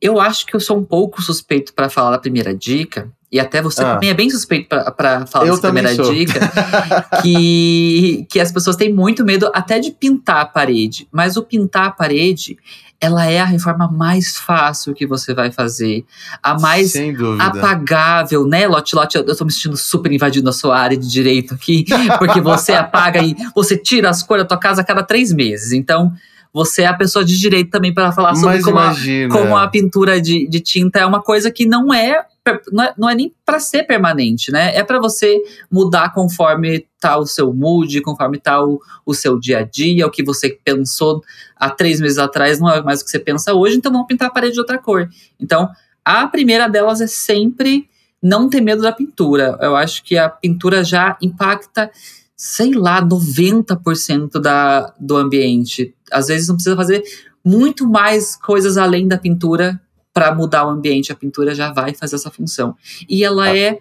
Eu 0.00 0.18
acho 0.18 0.46
que 0.46 0.56
eu 0.56 0.60
sou 0.60 0.78
um 0.78 0.84
pouco 0.84 1.20
suspeito 1.20 1.74
para 1.74 1.90
falar 1.90 2.12
da 2.12 2.18
primeira 2.18 2.54
dica, 2.54 3.12
e 3.32 3.38
até 3.38 3.62
você 3.62 3.82
ah. 3.82 3.94
também 3.94 4.10
é 4.10 4.14
bem 4.14 4.28
suspeito 4.28 4.68
para 4.68 5.26
falar 5.26 5.46
eu 5.46 5.54
dessa 5.54 5.62
primeira 5.62 5.94
sou. 5.94 6.12
dica, 6.12 6.40
que, 7.22 8.26
que 8.28 8.40
as 8.40 8.50
pessoas 8.50 8.74
têm 8.74 8.92
muito 8.92 9.24
medo 9.24 9.50
até 9.54 9.78
de 9.78 9.92
pintar 9.92 10.40
a 10.40 10.44
parede. 10.44 11.06
Mas 11.12 11.36
o 11.36 11.42
pintar 11.42 11.86
a 11.86 11.90
parede 11.90 12.58
ela 13.00 13.24
é 13.24 13.40
a 13.40 13.46
reforma 13.46 13.88
mais 13.90 14.36
fácil 14.36 14.92
que 14.92 15.06
você 15.06 15.32
vai 15.32 15.50
fazer. 15.50 16.04
A 16.42 16.58
mais 16.58 16.92
apagável, 17.38 18.46
né, 18.46 18.68
Lote 18.68 18.94
Lote? 18.94 19.16
Eu, 19.16 19.24
eu 19.24 19.34
tô 19.34 19.44
me 19.44 19.50
sentindo 19.50 19.76
super 19.76 20.12
invadindo 20.12 20.50
a 20.50 20.52
sua 20.52 20.78
área 20.78 20.96
de 20.96 21.08
direito 21.08 21.54
aqui, 21.54 21.86
porque 22.18 22.42
você 22.42 22.72
apaga 22.72 23.22
e 23.22 23.34
você 23.54 23.76
tira 23.76 24.10
as 24.10 24.22
cores 24.22 24.44
da 24.44 24.48
tua 24.48 24.58
casa 24.58 24.82
a 24.82 24.84
cada 24.84 25.02
três 25.02 25.32
meses. 25.32 25.72
Então, 25.72 26.12
você 26.52 26.82
é 26.82 26.86
a 26.86 26.94
pessoa 26.94 27.24
de 27.24 27.38
direito 27.38 27.70
também 27.70 27.94
para 27.94 28.12
falar 28.12 28.34
sobre 28.34 28.60
como 28.60 28.78
a, 28.78 28.92
como 29.30 29.56
a, 29.56 29.66
pintura 29.68 30.20
de, 30.20 30.46
de 30.46 30.60
tinta 30.60 30.98
é 30.98 31.06
uma 31.06 31.22
coisa 31.22 31.50
que 31.50 31.64
não 31.64 31.94
é 31.94 32.26
não 32.72 32.84
é, 32.84 32.94
não 32.96 33.10
é 33.10 33.14
nem 33.14 33.34
para 33.44 33.60
ser 33.60 33.84
permanente, 33.84 34.50
né? 34.50 34.74
É 34.74 34.82
para 34.82 34.98
você 34.98 35.42
mudar 35.70 36.12
conforme 36.14 36.86
tá 36.98 37.18
o 37.18 37.26
seu 37.26 37.52
mood, 37.52 38.00
conforme 38.00 38.38
tá 38.38 38.64
o, 38.64 38.80
o 39.04 39.14
seu 39.14 39.38
dia 39.38 39.58
a 39.58 39.62
dia, 39.62 40.06
o 40.06 40.10
que 40.10 40.22
você 40.22 40.58
pensou 40.64 41.22
há 41.56 41.70
três 41.70 42.00
meses 42.00 42.18
atrás 42.18 42.58
não 42.58 42.70
é 42.70 42.82
mais 42.82 43.00
o 43.00 43.04
que 43.04 43.10
você 43.10 43.18
pensa 43.18 43.54
hoje, 43.54 43.76
então 43.76 43.92
vamos 43.92 44.06
pintar 44.06 44.28
a 44.28 44.32
parede 44.32 44.54
de 44.54 44.60
outra 44.60 44.78
cor. 44.78 45.08
Então, 45.38 45.68
A 46.04 46.26
primeira 46.26 46.68
delas 46.68 47.00
é 47.00 47.06
sempre 47.06 47.88
não 48.22 48.48
ter 48.48 48.60
medo 48.60 48.82
da 48.82 48.92
pintura. 48.92 49.58
Eu 49.60 49.76
acho 49.76 50.02
que 50.02 50.16
a 50.16 50.28
pintura 50.28 50.82
já 50.82 51.16
impacta, 51.22 51.90
sei 52.36 52.72
lá, 52.72 53.02
90% 53.02 54.40
da, 54.40 54.94
do 54.98 55.16
ambiente. 55.16 55.94
Às 56.10 56.28
vezes 56.28 56.48
não 56.48 56.56
precisa 56.56 56.76
fazer 56.76 57.02
muito 57.44 57.88
mais 57.88 58.36
coisas 58.36 58.76
além 58.76 59.06
da 59.06 59.18
pintura 59.18 59.80
para 60.20 60.34
mudar 60.34 60.66
o 60.66 60.68
ambiente. 60.68 61.10
A 61.10 61.16
pintura 61.16 61.54
já 61.54 61.72
vai 61.72 61.94
fazer 61.94 62.16
essa 62.16 62.30
função. 62.30 62.76
E 63.08 63.24
ela 63.24 63.44
ah. 63.44 63.56
é 63.56 63.78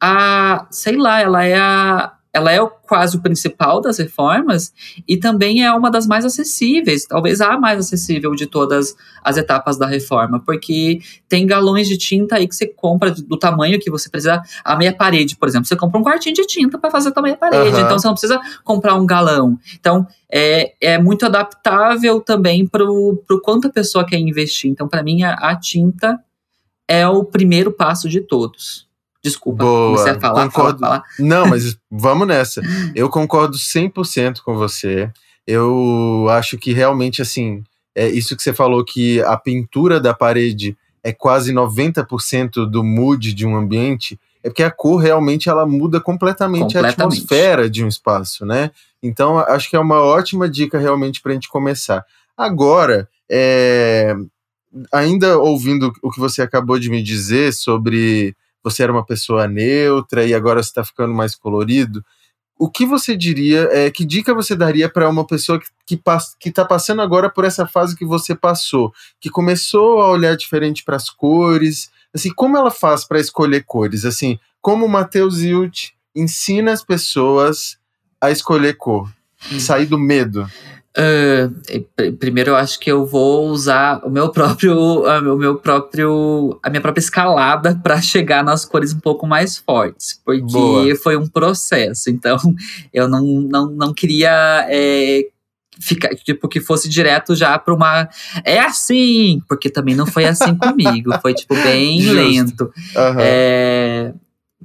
a, 0.00 0.66
sei 0.70 0.96
lá, 0.96 1.20
ela 1.20 1.44
é 1.44 1.56
a, 1.56 2.13
ela 2.34 2.52
é 2.52 2.58
quase 2.82 3.16
o 3.16 3.22
principal 3.22 3.80
das 3.80 3.98
reformas 3.98 4.72
e 5.06 5.16
também 5.16 5.64
é 5.64 5.72
uma 5.72 5.88
das 5.88 6.04
mais 6.04 6.24
acessíveis, 6.24 7.06
talvez 7.06 7.40
a 7.40 7.56
mais 7.56 7.78
acessível 7.78 8.34
de 8.34 8.46
todas 8.46 8.96
as 9.22 9.36
etapas 9.36 9.78
da 9.78 9.86
reforma, 9.86 10.40
porque 10.44 10.98
tem 11.28 11.46
galões 11.46 11.86
de 11.86 11.96
tinta 11.96 12.34
aí 12.34 12.48
que 12.48 12.56
você 12.56 12.66
compra 12.66 13.12
do 13.12 13.38
tamanho 13.38 13.78
que 13.78 13.88
você 13.88 14.10
precisa. 14.10 14.42
A 14.64 14.74
meia 14.74 14.92
parede, 14.92 15.36
por 15.36 15.48
exemplo, 15.48 15.66
você 15.66 15.76
compra 15.76 16.00
um 16.00 16.02
quartinho 16.02 16.34
de 16.34 16.44
tinta 16.44 16.76
para 16.76 16.90
fazer 16.90 17.12
a 17.14 17.22
meia 17.22 17.36
parede, 17.36 17.76
uhum. 17.76 17.84
então 17.84 17.98
você 17.98 18.06
não 18.08 18.14
precisa 18.14 18.40
comprar 18.64 18.96
um 18.96 19.06
galão. 19.06 19.56
Então 19.78 20.04
é, 20.28 20.74
é 20.80 20.98
muito 20.98 21.24
adaptável 21.24 22.20
também 22.20 22.66
para 22.66 22.84
o 22.84 23.16
quanto 23.44 23.68
a 23.68 23.72
pessoa 23.72 24.04
quer 24.04 24.18
investir. 24.18 24.68
Então, 24.68 24.88
para 24.88 25.04
mim, 25.04 25.22
a, 25.22 25.34
a 25.34 25.54
tinta 25.54 26.18
é 26.88 27.06
o 27.06 27.22
primeiro 27.22 27.70
passo 27.70 28.08
de 28.08 28.20
todos. 28.20 28.88
Desculpa, 29.24 29.64
Boa. 29.64 29.96
comecei 29.96 30.12
a 30.12 30.20
falar, 30.20 30.44
concordo. 30.44 30.80
falar, 30.80 31.00
falar. 31.00 31.04
Não, 31.18 31.46
mas 31.46 31.78
vamos 31.90 32.28
nessa. 32.28 32.60
Eu 32.94 33.08
concordo 33.08 33.56
100% 33.56 34.40
com 34.44 34.54
você. 34.54 35.10
Eu 35.46 36.26
acho 36.28 36.58
que 36.58 36.74
realmente, 36.74 37.22
assim, 37.22 37.64
é 37.94 38.06
isso 38.06 38.36
que 38.36 38.42
você 38.42 38.52
falou, 38.52 38.84
que 38.84 39.22
a 39.22 39.34
pintura 39.38 39.98
da 39.98 40.12
parede 40.12 40.76
é 41.02 41.10
quase 41.10 41.54
90% 41.54 42.66
do 42.68 42.84
mood 42.84 43.32
de 43.32 43.46
um 43.46 43.56
ambiente, 43.56 44.20
é 44.42 44.50
porque 44.50 44.62
a 44.62 44.70
cor 44.70 44.98
realmente 44.98 45.48
ela 45.48 45.64
muda 45.64 46.00
completamente, 46.00 46.74
completamente. 46.74 47.00
a 47.00 47.04
atmosfera 47.04 47.70
de 47.70 47.82
um 47.82 47.88
espaço, 47.88 48.44
né? 48.44 48.70
Então, 49.02 49.38
acho 49.38 49.70
que 49.70 49.76
é 49.76 49.80
uma 49.80 50.02
ótima 50.02 50.48
dica 50.48 50.78
realmente 50.78 51.22
para 51.22 51.32
a 51.32 51.34
gente 51.34 51.48
começar. 51.48 52.04
Agora, 52.36 53.08
é, 53.30 54.14
ainda 54.92 55.38
ouvindo 55.38 55.92
o 56.02 56.10
que 56.10 56.20
você 56.20 56.42
acabou 56.42 56.78
de 56.78 56.90
me 56.90 57.02
dizer 57.02 57.54
sobre 57.54 58.36
você 58.64 58.82
era 58.82 58.92
uma 58.92 59.04
pessoa 59.04 59.46
neutra 59.46 60.24
e 60.24 60.32
agora 60.32 60.62
você 60.62 60.70
está 60.70 60.82
ficando 60.82 61.12
mais 61.12 61.36
colorido. 61.36 62.02
O 62.58 62.70
que 62.70 62.86
você 62.86 63.16
diria, 63.16 63.68
é, 63.70 63.90
que 63.90 64.04
dica 64.04 64.32
você 64.32 64.56
daria 64.56 64.88
para 64.88 65.08
uma 65.08 65.26
pessoa 65.26 65.60
que 65.84 66.00
está 66.44 66.64
passando 66.64 67.02
agora 67.02 67.28
por 67.28 67.44
essa 67.44 67.66
fase 67.66 67.96
que 67.96 68.06
você 68.06 68.34
passou, 68.34 68.92
que 69.20 69.28
começou 69.28 70.00
a 70.00 70.10
olhar 70.10 70.36
diferente 70.36 70.82
para 70.82 70.96
as 70.96 71.10
cores? 71.10 71.90
Assim, 72.14 72.32
como 72.32 72.56
ela 72.56 72.70
faz 72.70 73.04
para 73.04 73.20
escolher 73.20 73.64
cores? 73.64 74.04
Assim, 74.04 74.38
como 74.62 74.86
o 74.86 74.88
Matheus 74.88 75.42
Hilt 75.42 75.90
ensina 76.14 76.72
as 76.72 76.82
pessoas 76.82 77.76
a 78.20 78.30
escolher 78.30 78.74
cor? 78.78 79.12
Hum. 79.52 79.60
Sair 79.60 79.86
do 79.86 79.98
medo. 79.98 80.48
Uh, 80.96 82.12
primeiro 82.20 82.50
eu 82.52 82.56
acho 82.56 82.78
que 82.78 82.90
eu 82.90 83.04
vou 83.04 83.48
usar 83.48 84.00
o 84.04 84.10
meu 84.10 84.28
próprio, 84.28 84.76
o 85.02 85.36
meu 85.36 85.56
próprio, 85.56 86.58
a 86.62 86.70
minha 86.70 86.80
própria 86.80 87.00
escalada 87.00 87.74
para 87.82 88.00
chegar 88.00 88.44
nas 88.44 88.64
cores 88.64 88.92
um 88.92 89.00
pouco 89.00 89.26
mais 89.26 89.56
fortes, 89.56 90.20
porque 90.24 90.40
Boa. 90.42 90.96
foi 90.96 91.16
um 91.16 91.26
processo. 91.26 92.10
Então 92.10 92.36
eu 92.94 93.08
não, 93.08 93.22
não, 93.24 93.70
não 93.70 93.92
queria 93.92 94.66
é, 94.70 95.26
ficar 95.80 96.14
tipo 96.14 96.48
que 96.48 96.60
fosse 96.60 96.88
direto 96.88 97.34
já 97.34 97.58
para 97.58 97.74
uma 97.74 98.08
é 98.44 98.60
assim, 98.60 99.42
porque 99.48 99.68
também 99.68 99.96
não 99.96 100.06
foi 100.06 100.26
assim 100.26 100.54
comigo, 100.54 101.10
foi 101.20 101.34
tipo 101.34 101.56
bem 101.56 102.00
Justo. 102.00 102.14
lento. 102.14 102.72
Uhum. 102.94 103.16
É, 103.18 104.14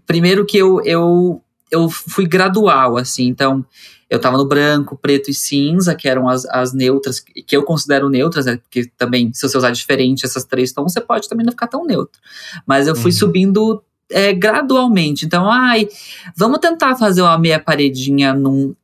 primeiro 0.05 0.45
que 0.45 0.59
eu, 0.59 0.79
eu 0.85 1.41
eu 1.71 1.89
fui 1.89 2.25
gradual 2.25 2.97
assim, 2.97 3.27
então 3.27 3.65
eu 4.09 4.19
tava 4.19 4.37
no 4.37 4.45
branco, 4.45 4.97
preto 4.97 5.29
e 5.29 5.33
cinza, 5.33 5.93
que 5.93 6.07
eram 6.07 6.27
as, 6.27 6.43
as 6.45 6.73
neutras, 6.73 7.19
que 7.19 7.55
eu 7.55 7.63
considero 7.63 8.09
neutras, 8.09 8.47
né? 8.47 8.57
Porque 8.57 8.89
também, 8.97 9.31
se 9.33 9.47
você 9.47 9.55
usar 9.55 9.69
diferente 9.69 10.25
essas 10.25 10.43
três 10.43 10.71
tons, 10.71 10.93
você 10.93 10.99
pode 10.99 11.29
também 11.29 11.45
não 11.45 11.51
ficar 11.51 11.67
tão 11.67 11.85
neutro. 11.85 12.19
Mas 12.65 12.87
eu 12.87 12.95
fui 12.95 13.11
uhum. 13.11 13.17
subindo 13.17 13.83
é, 14.11 14.33
gradualmente. 14.33 15.25
Então, 15.25 15.49
ai, 15.49 15.87
vamos 16.35 16.59
tentar 16.59 16.95
fazer 16.95 17.21
uma 17.21 17.37
meia 17.37 17.59
paredinha 17.59 18.33
num 18.33 18.75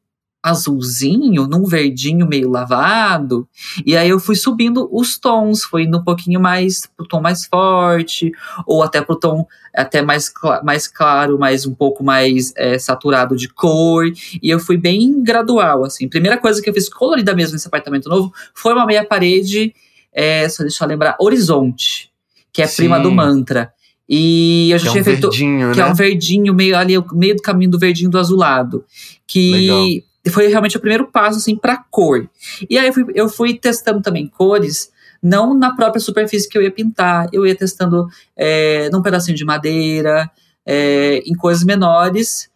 azulzinho, 0.45 1.47
num 1.47 1.65
verdinho 1.65 2.27
meio 2.27 2.51
lavado. 2.51 3.47
E 3.83 3.97
aí 3.97 4.09
eu 4.09 4.19
fui 4.19 4.35
subindo 4.35 4.87
os 4.91 5.17
tons, 5.17 5.63
foi 5.63 5.85
indo 5.85 5.97
um 5.97 6.03
pouquinho 6.03 6.39
mais 6.39 6.87
pro 6.95 7.07
tom 7.07 7.19
mais 7.19 7.45
forte, 7.47 8.31
ou 8.67 8.83
até 8.83 9.01
pro 9.01 9.15
tom 9.15 9.47
até 9.73 10.03
mais, 10.03 10.31
mais 10.63 10.87
claro, 10.87 11.39
mais 11.39 11.65
um 11.65 11.73
pouco 11.73 12.03
mais 12.03 12.53
é, 12.55 12.77
saturado 12.77 13.35
de 13.35 13.49
cor. 13.49 14.05
E 14.41 14.47
eu 14.47 14.59
fui 14.59 14.77
bem 14.77 15.23
gradual, 15.23 15.83
assim. 15.83 16.07
Primeira 16.07 16.37
coisa 16.37 16.61
que 16.61 16.69
eu 16.69 16.73
fiz 16.75 16.87
colorida 16.87 17.33
mesmo 17.33 17.53
nesse 17.53 17.67
apartamento 17.67 18.07
novo 18.07 18.31
foi 18.53 18.73
uma 18.73 18.85
meia 18.85 19.03
parede, 19.03 19.73
é, 20.13 20.47
só 20.47 20.61
deixa 20.61 20.83
eu 20.83 20.87
lembrar, 20.87 21.17
Horizonte, 21.19 22.11
que 22.53 22.61
é 22.61 22.67
Sim. 22.67 22.83
prima 22.83 22.99
do 22.99 23.11
mantra. 23.11 23.73
E 24.07 24.69
eu 24.69 24.77
já 24.77 24.85
que 24.85 24.91
tinha 24.91 24.99
é 24.99 25.01
um 25.01 25.05
feito. 25.05 25.29
Verdinho, 25.31 25.71
que 25.71 25.79
né? 25.79 25.87
é 25.87 25.91
um 25.91 25.95
verdinho, 25.95 26.53
meio 26.53 26.77
ali, 26.77 26.93
meio 27.13 27.35
do 27.35 27.41
caminho 27.41 27.71
do 27.71 27.79
verdinho 27.79 28.11
do 28.11 28.19
azulado. 28.19 28.85
Que 29.25 29.51
Legal 29.51 30.14
foi 30.29 30.47
realmente 30.47 30.77
o 30.77 30.79
primeiro 30.79 31.07
passo, 31.07 31.37
assim, 31.37 31.55
pra 31.55 31.77
cor. 31.77 32.29
E 32.69 32.77
aí 32.77 32.87
eu 32.87 32.93
fui, 32.93 33.05
eu 33.13 33.29
fui 33.29 33.53
testando 33.53 34.01
também 34.01 34.27
cores, 34.27 34.91
não 35.21 35.57
na 35.57 35.75
própria 35.75 35.99
superfície 35.99 36.49
que 36.49 36.57
eu 36.57 36.61
ia 36.61 36.71
pintar, 36.71 37.27
eu 37.31 37.45
ia 37.45 37.55
testando 37.55 38.07
é, 38.35 38.89
num 38.91 39.01
pedacinho 39.01 39.37
de 39.37 39.45
madeira, 39.45 40.29
é, 40.65 41.21
em 41.25 41.35
coisas 41.35 41.63
menores, 41.63 42.49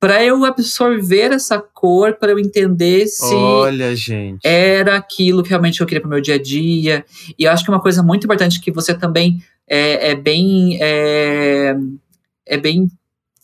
para 0.00 0.22
eu 0.24 0.44
absorver 0.44 1.32
essa 1.32 1.58
cor, 1.58 2.14
para 2.14 2.30
eu 2.30 2.38
entender 2.38 3.06
se 3.06 3.34
Olha, 3.34 3.96
gente. 3.96 4.38
era 4.44 4.96
aquilo 4.96 5.42
que 5.42 5.48
realmente 5.48 5.80
eu 5.80 5.86
queria 5.86 6.00
para 6.00 6.10
meu 6.10 6.20
dia 6.20 6.36
a 6.36 6.42
dia. 6.42 7.04
E 7.36 7.44
eu 7.44 7.50
acho 7.50 7.64
que 7.64 7.70
uma 7.70 7.80
coisa 7.80 8.02
muito 8.02 8.24
importante 8.24 8.60
que 8.60 8.70
você 8.70 8.94
também 8.94 9.42
é, 9.68 10.10
é 10.10 10.14
bem 10.14 10.78
é, 10.80 11.74
é 12.46 12.56
bem 12.56 12.88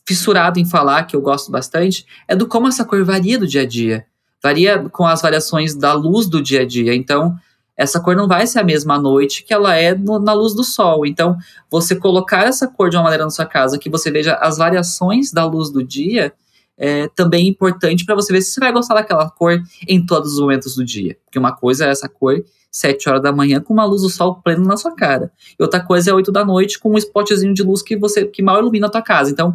fissurado 0.06 0.58
em 0.58 0.64
falar, 0.64 1.04
que 1.04 1.16
eu 1.16 1.20
gosto 1.20 1.50
bastante, 1.50 2.06
é 2.28 2.36
do 2.36 2.46
como 2.46 2.68
essa 2.68 2.84
cor 2.84 3.02
varia 3.04 3.38
do 3.38 3.46
dia 3.46 3.62
a 3.62 3.66
dia. 3.66 4.06
Varia 4.42 4.78
com 4.90 5.06
as 5.06 5.22
variações 5.22 5.74
da 5.74 5.92
luz 5.94 6.26
do 6.28 6.42
dia 6.42 6.62
a 6.62 6.66
dia. 6.66 6.94
Então, 6.94 7.34
essa 7.76 7.98
cor 7.98 8.14
não 8.14 8.28
vai 8.28 8.46
ser 8.46 8.60
a 8.60 8.64
mesma 8.64 8.94
à 8.94 9.00
noite 9.00 9.42
que 9.42 9.52
ela 9.52 9.74
é 9.74 9.94
no, 9.94 10.18
na 10.18 10.32
luz 10.32 10.54
do 10.54 10.62
sol. 10.62 11.06
Então, 11.06 11.36
você 11.70 11.96
colocar 11.96 12.44
essa 12.44 12.68
cor 12.68 12.90
de 12.90 12.96
uma 12.96 13.04
maneira 13.04 13.24
na 13.24 13.30
sua 13.30 13.46
casa 13.46 13.78
que 13.78 13.90
você 13.90 14.10
veja 14.10 14.34
as 14.34 14.58
variações 14.58 15.32
da 15.32 15.44
luz 15.44 15.70
do 15.70 15.82
dia 15.82 16.32
é 16.76 17.08
também 17.08 17.46
importante 17.46 18.04
para 18.04 18.16
você 18.16 18.32
ver 18.32 18.42
se 18.42 18.50
você 18.50 18.60
vai 18.60 18.72
gostar 18.72 18.94
daquela 18.94 19.30
cor 19.30 19.62
em 19.86 20.04
todos 20.04 20.32
os 20.32 20.40
momentos 20.40 20.74
do 20.74 20.84
dia. 20.84 21.16
Porque 21.24 21.38
uma 21.38 21.54
coisa 21.54 21.86
é 21.86 21.90
essa 21.90 22.08
cor 22.08 22.44
7 22.70 23.08
horas 23.08 23.22
da 23.22 23.32
manhã 23.32 23.60
com 23.60 23.72
uma 23.72 23.84
luz 23.84 24.02
do 24.02 24.10
sol 24.10 24.40
pleno 24.42 24.66
na 24.66 24.76
sua 24.76 24.92
cara. 24.94 25.30
E 25.58 25.62
outra 25.62 25.80
coisa 25.80 26.10
é 26.10 26.14
8 26.14 26.32
da 26.32 26.44
noite 26.44 26.80
com 26.80 26.92
um 26.92 26.98
spotzinho 26.98 27.54
de 27.54 27.62
luz 27.62 27.80
que 27.82 27.96
você 27.96 28.26
que 28.26 28.42
mal 28.42 28.58
ilumina 28.58 28.88
a 28.88 28.90
tua 28.90 29.02
casa. 29.02 29.30
Então, 29.30 29.54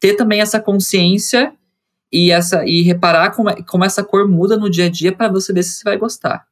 ter 0.00 0.14
também 0.14 0.40
essa 0.40 0.58
consciência 0.58 1.52
e 2.10 2.32
essa 2.32 2.64
e 2.64 2.82
reparar 2.82 3.30
como, 3.30 3.50
é, 3.50 3.62
como 3.62 3.84
essa 3.84 4.02
cor 4.02 4.26
muda 4.26 4.56
no 4.56 4.70
dia 4.70 4.86
a 4.86 4.90
dia 4.90 5.12
para 5.12 5.28
você 5.28 5.52
ver 5.52 5.62
se 5.62 5.76
você 5.76 5.84
vai 5.84 5.96
gostar. 5.96 6.44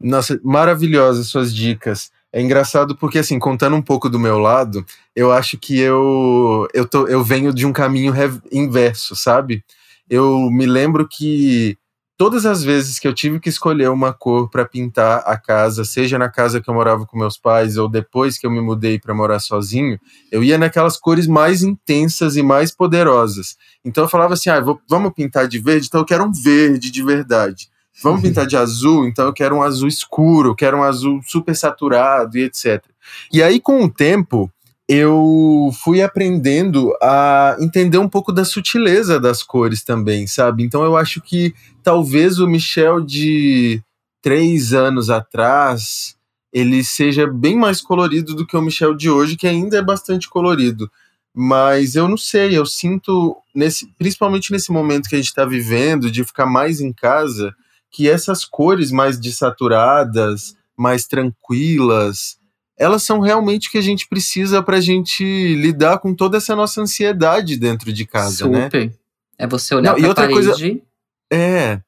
Nossa, 0.00 0.40
maravilhosas 0.42 1.26
suas 1.26 1.54
dicas. 1.54 2.10
É 2.32 2.40
engraçado 2.40 2.96
porque, 2.96 3.18
assim, 3.18 3.38
contando 3.38 3.76
um 3.76 3.82
pouco 3.82 4.08
do 4.08 4.18
meu 4.18 4.38
lado, 4.38 4.84
eu 5.14 5.32
acho 5.32 5.58
que 5.58 5.78
eu, 5.78 6.66
eu, 6.72 6.86
tô, 6.86 7.06
eu 7.06 7.22
venho 7.22 7.52
de 7.52 7.66
um 7.66 7.72
caminho 7.72 8.14
inverso, 8.50 9.14
sabe? 9.14 9.64
Eu 10.08 10.48
me 10.50 10.64
lembro 10.64 11.06
que 11.06 11.76
todas 12.20 12.44
as 12.44 12.62
vezes 12.62 12.98
que 12.98 13.08
eu 13.08 13.14
tive 13.14 13.40
que 13.40 13.48
escolher 13.48 13.88
uma 13.88 14.12
cor 14.12 14.50
para 14.50 14.66
pintar 14.66 15.22
a 15.24 15.38
casa, 15.38 15.86
seja 15.86 16.18
na 16.18 16.28
casa 16.28 16.60
que 16.60 16.68
eu 16.68 16.74
morava 16.74 17.06
com 17.06 17.16
meus 17.16 17.38
pais 17.38 17.78
ou 17.78 17.88
depois 17.88 18.36
que 18.36 18.46
eu 18.46 18.50
me 18.50 18.60
mudei 18.60 18.98
para 18.98 19.14
morar 19.14 19.38
sozinho, 19.38 19.98
eu 20.30 20.44
ia 20.44 20.58
naquelas 20.58 20.98
cores 20.98 21.26
mais 21.26 21.62
intensas 21.62 22.36
e 22.36 22.42
mais 22.42 22.72
poderosas. 22.72 23.56
Então 23.82 24.04
eu 24.04 24.08
falava 24.08 24.34
assim: 24.34 24.50
ah, 24.50 24.60
vou, 24.60 24.78
vamos 24.86 25.14
pintar 25.14 25.48
de 25.48 25.58
verde? 25.58 25.86
Então 25.86 26.02
eu 26.02 26.04
quero 26.04 26.22
um 26.22 26.30
verde 26.30 26.90
de 26.90 27.02
verdade. 27.02 27.70
Vamos 28.02 28.20
pintar 28.20 28.46
de 28.46 28.54
azul? 28.54 29.06
Então 29.06 29.24
eu 29.24 29.32
quero 29.32 29.56
um 29.56 29.62
azul 29.62 29.88
escuro, 29.88 30.54
quero 30.54 30.76
um 30.76 30.82
azul 30.82 31.22
super 31.26 31.56
saturado 31.56 32.36
e 32.36 32.42
etc. 32.42 32.84
E 33.32 33.42
aí, 33.42 33.58
com 33.58 33.82
o 33.82 33.90
tempo, 33.90 34.52
eu 34.92 35.70
fui 35.84 36.02
aprendendo 36.02 36.92
a 37.00 37.56
entender 37.60 37.96
um 37.96 38.08
pouco 38.08 38.32
da 38.32 38.44
sutileza 38.44 39.20
das 39.20 39.40
cores 39.40 39.84
também, 39.84 40.26
sabe? 40.26 40.64
Então 40.64 40.82
eu 40.82 40.96
acho 40.96 41.20
que 41.20 41.54
talvez 41.82 42.38
o 42.38 42.46
Michel 42.46 43.00
de 43.00 43.82
três 44.22 44.72
anos 44.72 45.10
atrás 45.10 46.16
ele 46.52 46.82
seja 46.82 47.26
bem 47.26 47.56
mais 47.56 47.80
colorido 47.80 48.34
do 48.34 48.46
que 48.46 48.56
o 48.56 48.62
Michel 48.62 48.94
de 48.94 49.08
hoje, 49.08 49.36
que 49.36 49.46
ainda 49.46 49.78
é 49.78 49.82
bastante 49.82 50.28
colorido. 50.28 50.90
Mas 51.32 51.94
eu 51.94 52.08
não 52.08 52.16
sei, 52.16 52.58
eu 52.58 52.66
sinto, 52.66 53.36
nesse, 53.54 53.86
principalmente 53.96 54.50
nesse 54.50 54.72
momento 54.72 55.08
que 55.08 55.14
a 55.14 55.18
gente 55.18 55.28
está 55.28 55.44
vivendo, 55.44 56.10
de 56.10 56.24
ficar 56.24 56.46
mais 56.46 56.80
em 56.80 56.92
casa, 56.92 57.54
que 57.90 58.08
essas 58.08 58.44
cores 58.44 58.90
mais 58.90 59.18
desaturadas, 59.18 60.56
mais 60.76 61.06
tranquilas, 61.06 62.36
elas 62.76 63.04
são 63.04 63.20
realmente 63.20 63.68
o 63.68 63.70
que 63.70 63.78
a 63.78 63.82
gente 63.82 64.08
precisa 64.08 64.60
para 64.62 64.78
a 64.78 64.80
gente 64.80 65.22
lidar 65.54 65.98
com 65.98 66.14
toda 66.14 66.38
essa 66.38 66.56
nossa 66.56 66.80
ansiedade 66.80 67.56
dentro 67.56 67.92
de 67.92 68.04
casa, 68.04 68.48
né? 68.48 68.64
Super. 68.64 68.86
né? 68.86 68.92
É 69.38 69.46
você 69.46 69.74
olhar 69.74 69.94
para 69.94 70.10
a 70.10 70.14
parede. 70.14 70.32
Coisa, 70.32 70.80
é. 71.32 71.80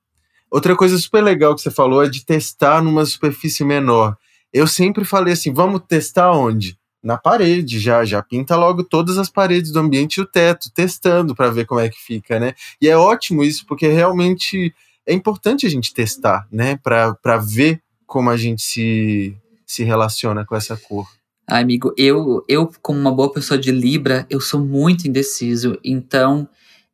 Outra 0.51 0.77
coisa 0.77 0.99
super 0.99 1.23
legal 1.23 1.55
que 1.55 1.63
você 1.63 1.71
falou 1.71 2.05
é 2.05 2.09
de 2.09 2.25
testar 2.25 2.83
numa 2.83 3.07
superfície 3.07 3.65
menor. 3.65 4.17
Eu 4.53 4.67
sempre 4.67 5.05
falei 5.05 5.33
assim, 5.33 5.53
vamos 5.53 5.81
testar 5.89 6.31
onde? 6.33 6.79
Na 7.03 7.17
parede 7.17 7.81
já, 7.81 8.05
já 8.05 8.23
pinta 8.23 8.55
logo 8.55 8.85
todas 8.85 9.19
as 9.19 9.29
paredes 9.29 9.73
do 9.73 9.81
ambiente 9.81 10.17
e 10.17 10.21
o 10.21 10.27
teto, 10.27 10.71
testando 10.73 11.35
para 11.35 11.51
ver 11.51 11.65
como 11.65 11.81
é 11.81 11.89
que 11.89 11.99
fica, 11.99 12.39
né? 12.39 12.55
E 12.81 12.89
é 12.89 12.97
ótimo 12.97 13.43
isso, 13.43 13.67
porque 13.67 13.89
realmente 13.89 14.73
é 15.07 15.13
importante 15.13 15.67
a 15.67 15.71
gente 15.71 15.93
testar, 15.93 16.47
né? 16.53 16.77
Para 16.77 17.39
ver 17.39 17.83
como 18.07 18.31
a 18.31 18.37
gente 18.37 18.63
se, 18.63 19.37
se 19.67 19.83
relaciona 19.83 20.45
com 20.45 20.55
essa 20.55 20.77
cor. 20.77 21.07
Amigo, 21.47 21.93
eu, 21.97 22.45
eu, 22.47 22.71
como 22.81 23.01
uma 23.01 23.11
boa 23.11 23.33
pessoa 23.33 23.59
de 23.59 23.73
Libra, 23.73 24.27
eu 24.31 24.41
sou 24.41 24.61
muito 24.61 25.09
indeciso. 25.09 25.79
Então, 25.83 26.49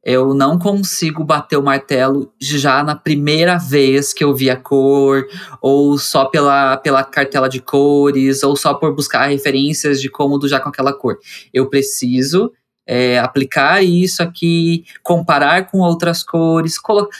eu 0.04 0.32
não 0.32 0.58
consigo 0.58 1.24
bater 1.24 1.56
o 1.56 1.62
martelo 1.62 2.32
já 2.40 2.82
na 2.82 2.94
primeira 2.94 3.58
vez 3.58 4.12
que 4.12 4.22
eu 4.22 4.34
vi 4.34 4.48
a 4.48 4.56
cor, 4.56 5.26
ou 5.60 5.98
só 5.98 6.24
pela, 6.24 6.76
pela 6.76 7.04
cartela 7.04 7.48
de 7.48 7.60
cores, 7.60 8.42
ou 8.42 8.56
só 8.56 8.74
por 8.74 8.94
buscar 8.94 9.26
referências 9.26 10.00
de 10.00 10.08
cômodo 10.08 10.48
já 10.48 10.60
com 10.60 10.68
aquela 10.68 10.92
cor. 10.92 11.18
Eu 11.52 11.68
preciso 11.68 12.52
é, 12.88 13.18
aplicar 13.18 13.84
isso 13.84 14.22
aqui, 14.22 14.84
comparar 15.02 15.70
com 15.70 15.78
outras 15.80 16.22
cores, 16.22 16.76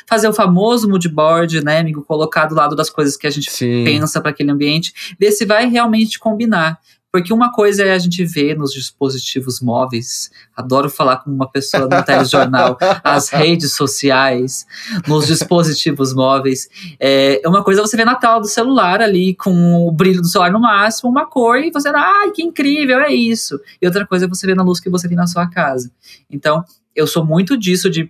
fazer 0.09 0.27
o 0.27 0.33
famoso 0.33 0.89
mood 0.89 1.07
board, 1.11 1.63
né, 1.63 1.81
amigo? 1.81 2.03
Colocar 2.03 2.47
do 2.47 2.55
lado 2.55 2.75
das 2.75 2.89
coisas 2.89 3.19
que 3.19 3.27
a 3.27 3.31
gente 3.31 3.51
Sim. 3.51 3.85
pensa 3.85 4.19
para 4.19 4.31
aquele 4.31 4.51
ambiente, 4.51 5.15
ver 5.21 5.31
se 5.31 5.45
vai 5.45 5.69
realmente 5.69 6.19
combinar. 6.19 6.79
Porque 7.19 7.33
uma 7.33 7.51
coisa 7.51 7.83
é 7.83 7.93
a 7.93 7.99
gente 7.99 8.25
ver 8.25 8.57
nos 8.57 8.73
dispositivos 8.73 9.61
móveis, 9.61 10.31
adoro 10.57 10.89
falar 10.89 11.17
com 11.17 11.29
uma 11.29 11.51
pessoa 11.51 11.89
no 11.89 12.03
telejornal, 12.05 12.79
as 13.03 13.29
redes 13.29 13.75
sociais, 13.75 14.65
nos 15.05 15.27
dispositivos 15.27 16.15
móveis. 16.15 16.69
É, 17.01 17.43
uma 17.45 17.65
coisa 17.65 17.81
é 17.81 17.85
você 17.85 17.97
ver 17.97 18.07
na 18.07 18.15
tela 18.15 18.39
do 18.39 18.47
celular 18.47 19.03
ali, 19.03 19.35
com 19.35 19.85
o 19.85 19.91
brilho 19.91 20.23
do 20.23 20.29
celular 20.29 20.53
no 20.53 20.61
máximo, 20.61 21.11
uma 21.11 21.27
cor, 21.27 21.59
e 21.59 21.73
você, 21.73 21.89
ai, 21.89 22.31
que 22.31 22.41
incrível, 22.41 23.01
é 23.01 23.13
isso. 23.13 23.59
E 23.83 23.87
outra 23.87 24.07
coisa 24.07 24.27
é 24.27 24.29
você 24.29 24.47
ver 24.47 24.55
na 24.55 24.63
luz 24.63 24.79
que 24.79 24.89
você 24.89 25.09
tem 25.09 25.17
na 25.17 25.27
sua 25.27 25.51
casa. 25.51 25.91
Então, 26.31 26.65
eu 26.95 27.07
sou 27.07 27.27
muito 27.27 27.57
disso 27.57 27.91
de 27.91 28.09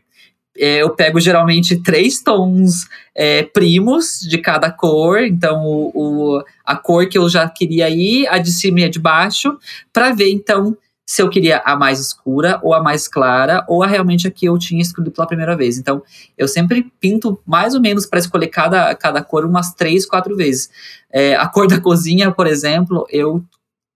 é, 0.58 0.82
eu 0.82 0.90
pego 0.90 1.20
geralmente 1.20 1.80
três 1.82 2.20
tons 2.20 2.86
é, 3.14 3.42
primos 3.42 4.20
de 4.20 4.38
cada 4.38 4.70
cor, 4.70 5.22
então 5.22 5.64
o, 5.64 5.92
o, 5.94 6.44
a 6.64 6.76
cor 6.76 7.08
que 7.08 7.16
eu 7.16 7.28
já 7.28 7.48
queria 7.48 7.88
ir, 7.88 8.26
a 8.28 8.38
de 8.38 8.50
cima 8.50 8.80
e 8.80 8.84
a 8.84 8.90
de 8.90 8.98
baixo, 8.98 9.56
para 9.92 10.12
ver 10.12 10.30
então 10.30 10.76
se 11.08 11.22
eu 11.22 11.30
queria 11.30 11.62
a 11.64 11.74
mais 11.74 12.00
escura 12.00 12.60
ou 12.62 12.74
a 12.74 12.82
mais 12.82 13.08
clara, 13.08 13.64
ou 13.66 13.82
a 13.82 13.86
realmente 13.86 14.28
a 14.28 14.30
que 14.30 14.44
eu 14.44 14.58
tinha 14.58 14.82
escolhido 14.82 15.10
pela 15.10 15.26
primeira 15.26 15.56
vez. 15.56 15.78
Então, 15.78 16.02
eu 16.36 16.46
sempre 16.46 16.92
pinto 17.00 17.40
mais 17.46 17.74
ou 17.74 17.80
menos 17.80 18.04
para 18.04 18.18
escolher 18.18 18.48
cada, 18.48 18.94
cada 18.94 19.22
cor 19.22 19.46
umas 19.46 19.72
três, 19.72 20.04
quatro 20.04 20.36
vezes. 20.36 20.68
É, 21.10 21.34
a 21.34 21.48
cor 21.48 21.66
da 21.66 21.80
cozinha, 21.80 22.30
por 22.30 22.46
exemplo, 22.46 23.06
eu 23.08 23.42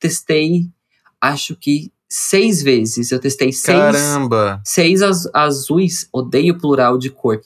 testei, 0.00 0.66
acho 1.20 1.54
que 1.54 1.92
seis 2.12 2.62
vezes. 2.62 3.10
Eu 3.10 3.18
testei 3.18 3.50
seis. 3.50 3.78
Caramba! 3.78 4.60
Seis 4.62 5.00
az 5.00 5.26
azuis. 5.32 6.06
Odeio 6.12 6.58
plural 6.58 6.98
de 6.98 7.08
cor. 7.08 7.40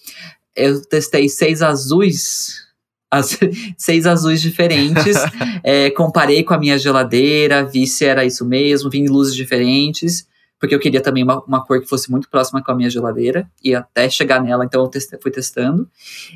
Eu 0.56 0.82
testei 0.82 1.28
seis 1.28 1.62
azuis. 1.62 2.66
As, 3.08 3.38
seis 3.78 4.06
azuis 4.06 4.40
diferentes. 4.40 5.16
é, 5.62 5.88
comparei 5.90 6.42
com 6.42 6.52
a 6.52 6.58
minha 6.58 6.76
geladeira, 6.76 7.64
vi 7.64 7.86
se 7.86 8.04
era 8.04 8.24
isso 8.24 8.44
mesmo, 8.44 8.90
vi 8.90 8.98
em 8.98 9.08
luzes 9.08 9.36
diferentes. 9.36 10.26
Porque 10.58 10.74
eu 10.74 10.80
queria 10.80 11.00
também 11.00 11.22
uma, 11.22 11.40
uma 11.44 11.64
cor 11.64 11.80
que 11.80 11.86
fosse 11.86 12.10
muito 12.10 12.28
próxima 12.28 12.60
com 12.60 12.72
a 12.72 12.74
minha 12.74 12.90
geladeira. 12.90 13.48
E 13.62 13.72
até 13.72 14.10
chegar 14.10 14.42
nela, 14.42 14.64
então 14.64 14.82
eu 14.82 14.88
testei, 14.88 15.16
fui 15.22 15.30
testando. 15.30 15.88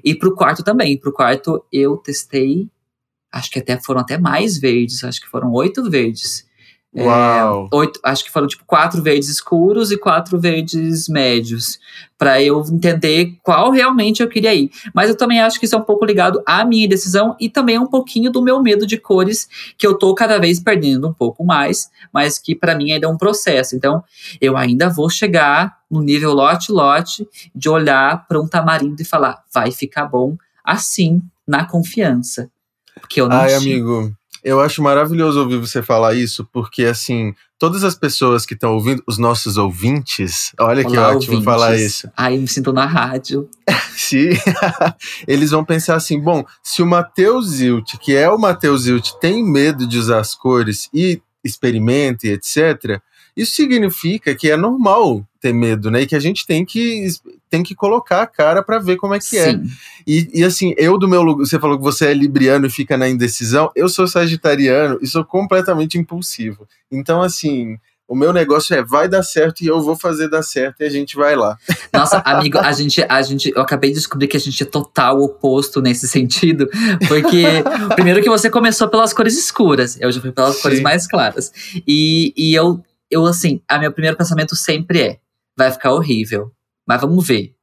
E 0.04 0.14
pro 0.14 0.36
quarto 0.36 0.62
também. 0.62 0.96
Pro 0.96 1.12
quarto 1.12 1.64
eu 1.72 1.96
testei. 1.96 2.68
Acho 3.32 3.50
que 3.50 3.58
até 3.58 3.80
foram 3.80 4.02
até 4.02 4.18
mais 4.18 4.56
verdes. 4.56 5.02
Acho 5.02 5.20
que 5.20 5.26
foram 5.26 5.50
oito 5.52 5.90
verdes. 5.90 6.48
É, 6.94 7.04
Uau. 7.04 7.68
É, 7.72 7.76
oito, 7.76 8.00
acho 8.02 8.24
que 8.24 8.32
foram 8.32 8.48
tipo 8.48 8.64
quatro 8.66 9.00
verdes 9.00 9.28
escuros 9.28 9.92
e 9.92 9.96
quatro 9.96 10.40
verdes 10.40 11.08
médios, 11.08 11.78
para 12.18 12.42
eu 12.42 12.60
entender 12.62 13.38
qual 13.44 13.70
realmente 13.70 14.20
eu 14.22 14.28
queria 14.28 14.52
ir. 14.52 14.70
Mas 14.92 15.08
eu 15.08 15.16
também 15.16 15.40
acho 15.40 15.60
que 15.60 15.66
isso 15.66 15.76
é 15.76 15.78
um 15.78 15.84
pouco 15.84 16.04
ligado 16.04 16.42
à 16.44 16.64
minha 16.64 16.88
decisão 16.88 17.36
e 17.38 17.48
também 17.48 17.78
um 17.78 17.86
pouquinho 17.86 18.30
do 18.30 18.42
meu 18.42 18.60
medo 18.60 18.86
de 18.86 18.98
cores, 18.98 19.48
que 19.78 19.86
eu 19.86 19.96
tô 19.96 20.14
cada 20.14 20.38
vez 20.38 20.58
perdendo 20.58 21.08
um 21.08 21.12
pouco 21.12 21.44
mais, 21.44 21.88
mas 22.12 22.38
que 22.38 22.56
para 22.56 22.74
mim 22.74 22.90
ainda 22.90 23.06
é 23.06 23.08
um 23.08 23.16
processo. 23.16 23.76
Então, 23.76 24.02
eu 24.40 24.56
ainda 24.56 24.88
vou 24.88 25.08
chegar 25.08 25.78
no 25.88 26.02
nível 26.02 26.32
lote-lote 26.32 27.26
de 27.54 27.68
olhar 27.68 28.26
para 28.26 28.40
um 28.40 28.48
tamarindo 28.48 29.00
e 29.00 29.04
falar, 29.04 29.44
vai 29.52 29.70
ficar 29.70 30.06
bom 30.06 30.36
assim, 30.64 31.22
na 31.46 31.64
confiança. 31.64 32.50
Porque 33.00 33.20
eu 33.20 33.28
não 33.28 33.36
Ai, 33.36 33.54
amigo, 33.54 34.12
eu 34.42 34.60
acho 34.60 34.82
maravilhoso 34.82 35.40
ouvir 35.40 35.58
você 35.58 35.82
falar 35.82 36.14
isso, 36.14 36.48
porque 36.52 36.84
assim, 36.84 37.34
todas 37.58 37.84
as 37.84 37.94
pessoas 37.94 38.46
que 38.46 38.54
estão 38.54 38.74
ouvindo, 38.74 39.02
os 39.06 39.18
nossos 39.18 39.56
ouvintes, 39.56 40.52
olha 40.58 40.82
Olá, 40.82 40.90
que 40.90 40.98
ótimo 40.98 41.34
ouvintes. 41.34 41.44
falar 41.44 41.76
isso. 41.76 42.10
Ai, 42.16 42.36
eu 42.36 42.40
me 42.40 42.48
sinto 42.48 42.72
na 42.72 42.86
rádio. 42.86 43.48
Sim, 43.96 44.30
eles 45.28 45.50
vão 45.50 45.64
pensar 45.64 45.96
assim: 45.96 46.18
bom, 46.18 46.44
se 46.62 46.82
o 46.82 46.86
Matheus 46.86 47.48
Zilt, 47.48 47.96
que 47.98 48.16
é 48.16 48.30
o 48.30 48.38
Matheus 48.38 48.82
Zilt, 48.82 49.12
tem 49.20 49.44
medo 49.44 49.86
de 49.86 49.98
usar 49.98 50.20
as 50.20 50.34
cores 50.34 50.88
e 50.92 51.20
experimenta 51.44 52.26
e 52.26 52.30
etc., 52.30 53.00
isso 53.36 53.54
significa 53.54 54.34
que 54.34 54.50
é 54.50 54.56
normal 54.56 55.24
ter 55.40 55.52
medo, 55.52 55.90
né? 55.90 56.02
E 56.02 56.06
que 56.06 56.14
a 56.14 56.20
gente 56.20 56.46
tem 56.46 56.64
que, 56.64 57.08
tem 57.48 57.62
que 57.62 57.74
colocar 57.74 58.22
a 58.22 58.26
cara 58.26 58.62
para 58.62 58.78
ver 58.78 58.96
como 58.96 59.14
é 59.14 59.18
que 59.18 59.38
é. 59.38 59.52
Sim. 59.52 59.62
é. 59.64 59.68
E, 60.06 60.40
e 60.40 60.44
assim, 60.44 60.74
eu 60.76 60.98
do 60.98 61.08
meu 61.08 61.22
lugar, 61.22 61.46
você 61.46 61.58
falou 61.58 61.78
que 61.78 61.82
você 61.84 62.08
é 62.08 62.14
libriano 62.14 62.66
e 62.66 62.70
fica 62.70 62.96
na 62.96 63.08
indecisão, 63.08 63.70
eu 63.74 63.88
sou 63.88 64.06
sagitariano 64.06 64.98
e 65.00 65.06
sou 65.06 65.24
completamente 65.24 65.96
impulsivo. 65.96 66.68
Então, 66.92 67.22
assim, 67.22 67.78
o 68.06 68.14
meu 68.14 68.32
negócio 68.32 68.74
é 68.74 68.82
vai 68.82 69.08
dar 69.08 69.22
certo 69.22 69.62
e 69.62 69.66
eu 69.66 69.80
vou 69.80 69.96
fazer 69.96 70.28
dar 70.28 70.42
certo 70.42 70.82
e 70.82 70.84
a 70.84 70.90
gente 70.90 71.16
vai 71.16 71.34
lá. 71.34 71.56
Nossa, 71.92 72.18
amigo, 72.18 72.58
a 72.58 72.72
gente, 72.72 73.02
a 73.08 73.22
gente, 73.22 73.50
eu 73.54 73.62
acabei 73.62 73.90
de 73.90 73.96
descobrir 73.96 74.28
que 74.28 74.36
a 74.36 74.40
gente 74.40 74.62
é 74.62 74.66
total 74.66 75.20
oposto 75.22 75.80
nesse 75.80 76.06
sentido, 76.06 76.68
porque 77.08 77.44
primeiro 77.94 78.20
que 78.20 78.28
você 78.28 78.50
começou 78.50 78.88
pelas 78.88 79.12
cores 79.14 79.38
escuras, 79.38 79.96
eu 80.00 80.12
já 80.12 80.20
fui 80.20 80.32
pelas 80.32 80.56
Sim. 80.56 80.62
cores 80.62 80.80
mais 80.80 81.06
claras. 81.06 81.50
E, 81.86 82.34
e 82.36 82.54
eu 82.54 82.82
eu, 83.10 83.26
assim, 83.26 83.60
a 83.68 83.78
meu 83.78 83.92
primeiro 83.92 84.16
pensamento 84.16 84.54
sempre 84.54 85.02
é: 85.02 85.18
vai 85.60 85.70
ficar 85.70 85.92
horrível, 85.92 86.50
mas 86.86 87.00
vamos 87.00 87.26
ver. 87.26 87.54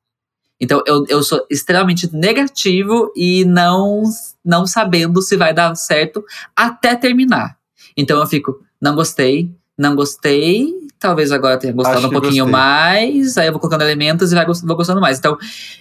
Então, 0.60 0.82
eu, 0.88 1.06
eu 1.08 1.22
sou 1.22 1.46
extremamente 1.50 2.12
negativo 2.16 3.12
e 3.16 3.46
não, 3.46 4.04
não 4.44 4.66
sabendo 4.66 5.22
se 5.22 5.38
vai 5.38 5.54
dar 5.54 5.76
certo 5.76 6.24
até 6.56 6.96
terminar. 6.96 7.58
Então, 7.96 8.20
eu 8.20 8.26
fico: 8.26 8.60
não 8.82 8.96
gostei, 8.96 9.52
não 9.78 9.96
gostei, 9.96 10.74
talvez 11.00 11.32
agora 11.32 11.58
tenha 11.58 11.74
gostado 11.74 11.98
Acho 12.00 12.08
um 12.08 12.12
pouquinho 12.12 12.46
gostei. 12.46 12.52
mais, 12.52 13.38
aí 13.38 13.48
eu 13.48 13.52
vou 13.52 13.60
colocando 13.60 13.82
elementos 13.82 14.32
e 14.32 14.36
vai, 14.36 14.46
vou 14.46 14.76
gostando 14.76 15.02
mais. 15.02 15.20
Então, 15.20 15.38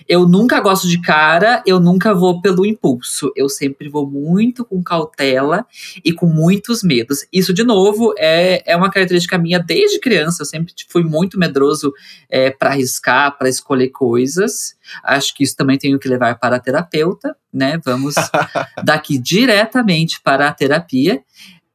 eu 0.08 0.28
nunca 0.28 0.60
gosto 0.60 0.86
de 0.86 1.00
cara, 1.00 1.62
eu 1.66 1.80
nunca 1.80 2.14
vou 2.14 2.40
pelo 2.40 2.66
impulso. 2.66 3.32
Eu 3.34 3.48
sempre 3.48 3.88
vou 3.88 4.06
muito 4.08 4.64
com 4.64 4.82
cautela 4.82 5.66
e 6.04 6.12
com 6.12 6.26
muitos 6.26 6.82
medos. 6.82 7.26
Isso, 7.32 7.52
de 7.52 7.64
novo, 7.64 8.14
é, 8.18 8.62
é 8.70 8.76
uma 8.76 8.90
característica 8.90 9.38
minha 9.38 9.58
desde 9.58 9.98
criança. 9.98 10.42
Eu 10.42 10.46
sempre 10.46 10.72
fui 10.88 11.02
muito 11.02 11.38
medroso 11.38 11.92
é, 12.28 12.50
para 12.50 12.70
arriscar, 12.70 13.36
para 13.38 13.48
escolher 13.48 13.88
coisas. 13.88 14.76
Acho 15.02 15.34
que 15.34 15.42
isso 15.42 15.56
também 15.56 15.78
tenho 15.78 15.98
que 15.98 16.08
levar 16.08 16.38
para 16.38 16.56
a 16.56 16.60
terapeuta, 16.60 17.36
né? 17.52 17.80
Vamos 17.84 18.14
daqui 18.84 19.18
diretamente 19.18 20.20
para 20.22 20.48
a 20.48 20.52
terapia 20.52 21.22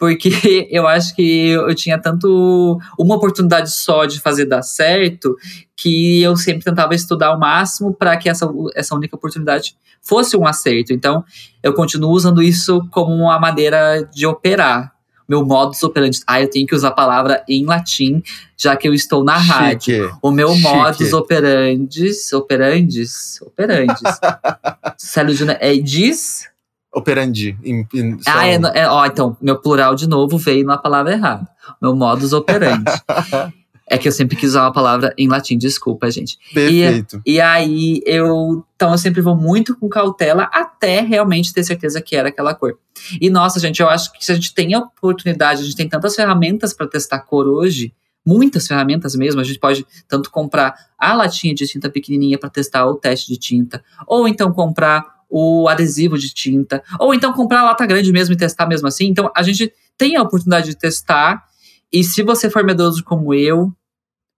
porque 0.02 0.32
eu 0.72 0.88
acho 0.88 1.16
que 1.16 1.50
eu 1.50 1.76
tinha 1.76 1.96
tanto 1.96 2.80
uma 2.98 3.16
oportunidade 3.16 3.72
só 3.72 4.08
de 4.08 4.20
fazer 4.20 4.46
dar 4.46 4.64
certo 4.64 5.38
que 5.78 6.24
eu 6.24 6.36
sempre 6.36 6.64
tentava 6.64 6.96
estudar 6.96 7.28
ao 7.28 7.40
máximo 7.40 7.94
para 7.94 8.18
que 8.18 8.28
essa, 8.28 8.52
essa 8.74 8.96
única 8.96 9.16
oportunidade 9.16 9.76
fosse 10.02 10.36
um 10.36 10.48
acerto. 10.48 10.92
Então, 10.92 11.24
eu 11.62 11.72
continuo 11.76 12.10
usando 12.10 12.42
isso 12.42 12.82
como 12.90 13.14
uma 13.14 13.40
maneira 13.40 14.02
de 14.12 14.26
operar. 14.26 14.92
Meu 15.30 15.46
modus 15.46 15.84
operandi. 15.84 16.20
Ah, 16.26 16.42
eu 16.42 16.50
tenho 16.50 16.66
que 16.66 16.74
usar 16.74 16.88
a 16.88 16.94
palavra 16.94 17.44
em 17.48 17.64
latim, 17.64 18.24
já 18.58 18.76
que 18.76 18.88
eu 18.88 18.96
estou 18.96 19.24
na 19.24 19.40
Chique. 19.40 19.52
rádio. 19.52 20.18
O 20.20 20.32
meu 20.32 20.50
Chique. 20.50 20.64
modus 20.64 21.14
operandis. 21.14 22.34
Operandis? 22.34 23.40
Operandis. 23.44 24.02
Célio 24.98 25.36
Júnior 25.36 25.58
é 25.62 25.76
diz 25.76 26.51
operandi. 26.94 27.58
Em, 27.64 27.88
em, 27.94 28.18
ah, 28.28 28.48
é, 28.48 28.60
é, 28.74 28.88
ó, 28.88 29.06
então, 29.06 29.38
meu 29.42 29.58
plural 29.58 29.96
de 29.96 30.08
novo 30.08 30.38
veio 30.38 30.66
na 30.66 30.78
palavra 30.78 31.14
errada. 31.14 31.48
Meu 31.82 31.96
modus 31.96 32.34
operandi. 32.34 32.92
É 33.92 33.98
que 33.98 34.08
eu 34.08 34.12
sempre 34.14 34.38
quis 34.38 34.52
usar 34.52 34.62
uma 34.62 34.72
palavra 34.72 35.14
em 35.18 35.28
latim, 35.28 35.58
desculpa, 35.58 36.10
gente. 36.10 36.40
Perfeito. 36.54 37.22
E, 37.26 37.34
e 37.34 37.42
aí 37.42 38.02
eu. 38.06 38.66
Então 38.74 38.94
eu 38.94 38.98
sempre 38.98 39.20
vou 39.20 39.36
muito 39.36 39.76
com 39.76 39.90
cautela 39.90 40.44
até 40.44 41.02
realmente 41.02 41.54
ter 41.54 41.62
certeza 41.62 42.02
que 42.02 42.16
era 42.16 42.30
aquela 42.30 42.56
cor. 42.56 42.78
E 43.20 43.30
nossa, 43.30 43.60
gente, 43.60 43.82
eu 43.82 43.90
acho 43.90 44.14
que 44.14 44.24
se 44.24 44.32
a 44.32 44.36
gente 44.36 44.54
tem 44.54 44.74
a 44.74 44.80
oportunidade, 44.80 45.60
a 45.60 45.66
gente 45.66 45.76
tem 45.76 45.90
tantas 45.90 46.16
ferramentas 46.16 46.74
para 46.74 46.88
testar 46.88 47.20
cor 47.20 47.46
hoje, 47.46 47.94
muitas 48.26 48.66
ferramentas 48.66 49.14
mesmo. 49.14 49.42
A 49.42 49.44
gente 49.44 49.60
pode 49.60 49.86
tanto 50.08 50.32
comprar 50.32 50.74
a 50.98 51.14
latinha 51.14 51.54
de 51.54 51.68
tinta 51.68 51.90
pequenininha 51.90 52.40
para 52.40 52.50
testar 52.50 52.86
o 52.86 52.96
teste 52.96 53.28
de 53.28 53.38
tinta, 53.38 53.84
ou 54.08 54.26
então 54.26 54.54
comprar 54.54 55.21
o 55.32 55.70
adesivo 55.70 56.18
de 56.18 56.34
tinta, 56.34 56.84
ou 57.00 57.14
então 57.14 57.32
comprar 57.32 57.62
a 57.62 57.66
lata 57.66 57.86
grande 57.86 58.12
mesmo 58.12 58.34
e 58.34 58.38
testar 58.38 58.68
mesmo 58.68 58.88
assim. 58.88 59.08
Então 59.08 59.32
a 59.36 59.42
gente 59.42 59.74
tem 59.98 60.18
a 60.18 60.22
oportunidade 60.22 60.68
de 60.68 60.76
testar. 60.76 61.44
E 61.92 62.04
se 62.04 62.22
você 62.22 62.50
for 62.50 62.64
medroso 62.64 63.04
como 63.04 63.34
eu, 63.34 63.72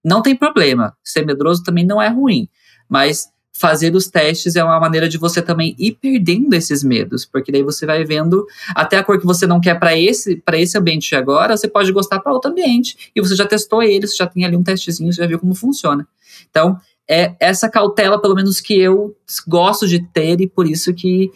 não 0.04 0.22
tem 0.22 0.36
problema. 0.36 0.96
Ser 1.04 1.26
medroso 1.26 1.64
também 1.64 1.86
não 1.86 2.02
é 2.02 2.10
ruim. 2.10 2.48
Mas 2.88 3.28
fazer 3.56 3.96
os 3.96 4.08
testes 4.08 4.56
é 4.56 4.64
uma 4.64 4.80
maneira 4.80 5.08
de 5.08 5.18
você 5.18 5.42
também 5.42 5.76
ir 5.78 5.94
perdendo 5.94 6.54
esses 6.54 6.84
medos, 6.84 7.24
porque 7.24 7.52
daí 7.52 7.62
você 7.62 7.86
vai 7.86 8.04
vendo 8.04 8.46
até 8.76 8.98
a 8.98 9.04
cor 9.04 9.20
que 9.20 9.26
você 9.26 9.46
não 9.46 9.62
quer 9.62 9.80
para 9.80 9.98
esse 9.98 10.38
para 10.38 10.60
esse 10.60 10.76
ambiente 10.76 11.16
agora, 11.16 11.56
você 11.56 11.68
pode 11.68 11.92
gostar 11.92 12.20
para 12.20 12.34
outro 12.34 12.50
ambiente 12.50 13.12
e 13.16 13.22
você 13.22 13.36
já 13.36 13.46
testou 13.46 13.84
ele, 13.84 14.08
você 14.08 14.16
já 14.16 14.28
tem 14.28 14.44
ali 14.44 14.58
um 14.58 14.64
testezinho, 14.64 15.14
você 15.14 15.22
já 15.22 15.28
viu 15.28 15.40
como 15.40 15.54
funciona. 15.54 16.08
Então, 16.50 16.80
é 17.10 17.36
essa 17.40 17.70
cautela 17.70 18.22
pelo 18.22 18.36
menos 18.36 18.60
que 18.60 18.80
eu 18.80 19.16
gosto 19.48 19.88
de 19.88 20.00
ter 20.00 20.40
e 20.42 20.48
por 20.48 20.68
isso 20.68 20.94
que 20.94 21.32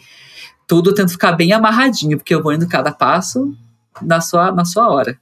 tudo 0.66 0.90
eu 0.90 0.94
tento 0.94 1.12
ficar 1.12 1.32
bem 1.32 1.52
amarradinho, 1.52 2.18
porque 2.18 2.34
eu 2.34 2.42
vou 2.42 2.52
indo 2.52 2.68
cada 2.68 2.92
passo 2.92 3.54
na 4.02 4.20
sua 4.20 4.52
na 4.52 4.64
sua 4.64 4.90
hora. 4.90 5.18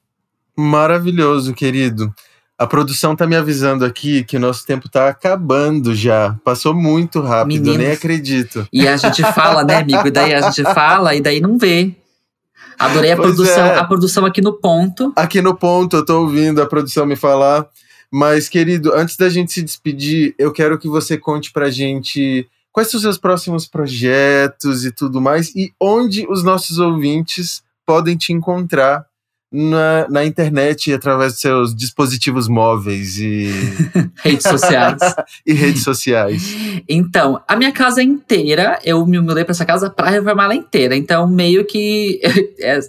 Maravilhoso, 0.57 1.53
querido. 1.53 2.13
A 2.59 2.67
produção 2.67 3.15
tá 3.15 3.27
me 3.27 3.37
avisando 3.37 3.85
aqui 3.85 4.25
que 4.25 4.39
o 4.39 4.41
nosso 4.41 4.65
tempo 4.65 4.89
tá 4.89 5.09
acabando 5.09 5.95
já. 5.95 6.37
Passou 6.43 6.73
muito 6.73 7.21
rápido, 7.21 7.61
Meninos. 7.61 7.77
nem 7.77 7.93
acredito. 7.93 8.67
E 8.73 8.89
a 8.89 8.97
gente 8.97 9.23
fala, 9.35 9.63
né, 9.63 9.77
amigo? 9.77 10.09
E 10.09 10.11
daí 10.11 10.35
a 10.35 10.41
gente 10.51 10.63
fala 10.73 11.15
e 11.15 11.21
daí 11.21 11.39
não 11.39 11.59
vê. 11.59 11.95
Adorei 12.79 13.13
a 13.13 13.17
produção, 13.17 13.67
é. 13.67 13.79
a 13.79 13.85
produção 13.85 14.25
aqui 14.25 14.41
no 14.41 14.55
ponto. 14.55 15.13
Aqui 15.17 15.43
no 15.43 15.55
ponto, 15.55 15.97
eu 15.97 16.05
tô 16.05 16.23
ouvindo 16.23 16.63
a 16.63 16.67
produção 16.67 17.05
me 17.05 17.17
falar. 17.17 17.67
Mas, 18.13 18.49
querido, 18.49 18.93
antes 18.95 19.17
da 19.17 19.29
gente 19.29 19.53
se 19.53 19.63
despedir, 19.63 20.35
eu 20.39 20.53
quero 20.53 20.79
que 20.79 20.89
você 20.89 21.19
conte 21.19 21.53
pra 21.53 21.71
gente 21.71 22.49
quais 22.73 22.91
são 22.91 22.99
os 22.99 23.03
seus 23.03 23.19
próximos 23.19 23.67
projetos 23.67 24.85
e 24.85 24.93
tudo 24.93 25.21
mais, 25.21 25.49
e 25.57 25.73
onde 25.81 26.27
os 26.29 26.43
nossos 26.43 26.79
ouvintes 26.79 27.63
podem 27.87 28.17
te 28.17 28.33
encontrar 28.33 29.07
na, 29.51 30.07
na 30.11 30.25
internet 30.25 30.93
através 30.93 31.35
de 31.35 31.41
seus 31.41 31.75
dispositivos 31.75 32.49
móveis 32.49 33.19
e 33.19 33.51
redes 34.23 34.43
sociais. 34.43 35.01
e 35.47 35.53
redes 35.55 35.83
sociais. 35.83 36.55
Então, 36.89 37.41
a 37.47 37.57
minha 37.57 37.73
casa 37.73 38.03
inteira, 38.03 38.79
eu 38.85 39.07
me 39.07 39.19
mudei 39.21 39.45
para 39.45 39.53
essa 39.53 39.65
casa 39.65 39.89
para 39.89 40.11
reformar 40.11 40.45
ela 40.45 40.55
inteira. 40.55 40.97
Então, 40.97 41.27
meio 41.27 41.65
que 41.65 42.21
é, 42.61 42.81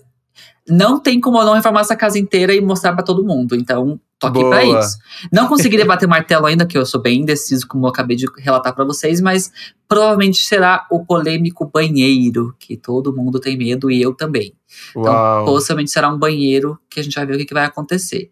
não 0.68 1.00
tem 1.00 1.22
como 1.22 1.40
eu 1.40 1.46
não 1.46 1.54
reformar 1.54 1.82
essa 1.82 1.96
casa 1.96 2.20
inteira 2.20 2.54
e 2.54 2.60
mostrar 2.60 2.94
para 2.94 3.04
todo 3.04 3.26
mundo. 3.26 3.56
Então, 3.56 4.00
tô 4.20 4.28
aqui 4.28 4.40
pra 4.40 4.64
isso. 4.64 4.98
Não 5.32 5.48
consegui 5.48 5.78
debater 5.78 6.08
martelo 6.10 6.46
ainda, 6.46 6.66
que 6.66 6.78
eu 6.78 6.86
sou 6.86 7.02
bem 7.02 7.22
indeciso, 7.22 7.68
como 7.68 7.86
eu 7.86 7.90
acabei 7.90 8.16
de 8.16 8.26
relatar 8.38 8.74
para 8.74 8.86
vocês, 8.86 9.22
mas 9.22 9.52
provavelmente 9.88 10.44
será 10.44 10.86
o 10.92 11.06
polêmico 11.06 11.70
banheiro, 11.72 12.56
que 12.60 12.76
todo 12.76 13.16
mundo 13.16 13.40
tem 13.40 13.58
medo 13.58 13.90
e 13.90 14.02
eu 14.02 14.14
também. 14.14 14.54
Então, 14.92 15.14
Uau. 15.14 15.46
possivelmente 15.46 15.92
será 15.92 16.10
um 16.10 16.18
banheiro 16.18 16.78
que 16.90 17.00
a 17.00 17.04
gente 17.04 17.16
vai 17.16 17.26
ver 17.26 17.36
o 17.36 17.38
que, 17.38 17.46
que 17.46 17.54
vai 17.54 17.66
acontecer. 17.66 18.30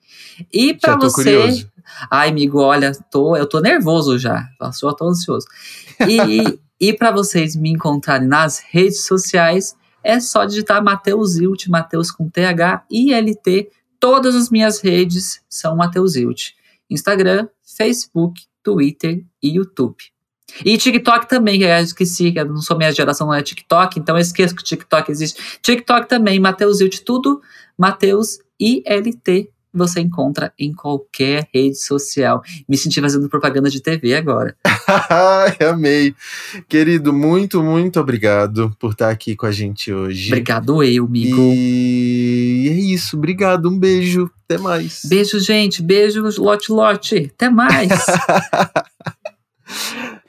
E 0.52 0.74
para 0.74 0.96
você. 0.96 1.16
Curioso. 1.16 1.72
Ai, 2.10 2.30
amigo, 2.30 2.60
olha, 2.60 2.92
tô, 3.12 3.38
eu 3.38 3.48
tô 3.48 3.60
nervoso 3.60 4.18
já. 4.18 4.48
Passou, 4.58 4.90
eu 4.90 4.96
tô 4.96 5.08
ansioso. 5.08 5.46
E, 6.08 6.60
e 6.80 6.94
para 6.94 7.12
vocês 7.12 7.56
me 7.56 7.70
encontrarem 7.70 8.28
nas 8.28 8.60
redes 8.60 9.06
sociais, 9.06 9.76
é 10.04 10.20
só 10.20 10.46
digitar 10.46 10.84
Mateus 10.84 11.36
Ilt, 11.38 11.68
Mateus 11.68 12.12
com 12.12 12.30
TH 12.30 12.86
e 12.90 13.14
LT. 13.14 13.70
Todas 14.06 14.36
as 14.36 14.52
minhas 14.52 14.82
redes 14.82 15.42
são 15.50 15.76
Mateus 15.76 16.16
Ilt. 16.16 16.52
Instagram, 16.88 17.48
Facebook, 17.76 18.44
Twitter 18.62 19.26
e 19.42 19.56
YouTube. 19.56 19.96
E 20.64 20.78
TikTok 20.78 21.28
também, 21.28 21.58
que 21.58 21.66
eu 21.66 21.70
esqueci, 21.80 22.32
não 22.32 22.62
sou 22.62 22.78
minha 22.78 22.92
geração, 22.92 23.26
não 23.26 23.34
é 23.34 23.42
TikTok, 23.42 23.98
então 23.98 24.16
eu 24.16 24.22
esqueço 24.22 24.56
que 24.56 24.64
TikTok 24.64 25.10
existe. 25.10 25.60
TikTok 25.60 26.08
também, 26.08 26.40
Mateus 26.40 26.82
Ilt, 26.82 27.00
tudo 27.00 27.42
Mateus 27.76 28.38
ILT 28.60 29.50
você 29.78 30.00
encontra 30.00 30.54
em 30.58 30.74
qualquer 30.74 31.48
rede 31.54 31.76
social. 31.76 32.42
Me 32.68 32.78
senti 32.78 33.02
fazendo 33.02 33.30
propaganda 33.30 33.70
de 33.70 33.82
TV 33.82 34.16
agora. 34.16 34.56
Amei. 35.70 36.16
Querido, 36.68 37.14
muito, 37.14 37.64
muito 37.64 38.00
obrigado 38.00 38.76
por 38.80 38.92
estar 38.92 39.10
aqui 39.10 39.36
com 39.36 39.46
a 39.46 39.52
gente 39.52 39.92
hoje. 39.92 40.30
Obrigado 40.30 40.84
eu, 40.84 41.06
amigo. 41.06 41.42
E 41.42 42.68
é 42.70 42.74
isso, 42.74 43.18
obrigado. 43.18 43.70
Um 43.70 43.78
beijo. 43.78 44.30
Até 44.46 44.62
mais. 44.62 45.02
Beijo, 45.06 45.40
gente. 45.40 45.82
Beijo, 45.82 46.24
lote, 46.38 46.72
lote. 46.72 47.32
Até 47.36 47.50
mais. 47.50 47.90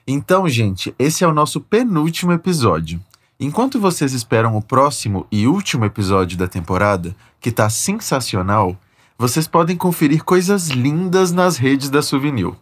então, 0.06 0.48
gente, 0.48 0.94
esse 0.98 1.22
é 1.22 1.26
o 1.26 1.34
nosso 1.34 1.60
penúltimo 1.60 2.32
episódio. 2.32 3.00
Enquanto 3.38 3.78
vocês 3.78 4.14
esperam 4.14 4.56
o 4.56 4.62
próximo 4.62 5.26
e 5.30 5.46
último 5.46 5.84
episódio 5.84 6.38
da 6.38 6.48
temporada, 6.48 7.14
que 7.38 7.52
tá 7.52 7.68
sensacional, 7.68 8.78
vocês 9.18 9.48
podem 9.48 9.76
conferir 9.76 10.22
coisas 10.22 10.68
lindas 10.68 11.32
nas 11.32 11.56
redes 11.56 11.88
da 11.88 12.02
Souvenir. 12.02 12.52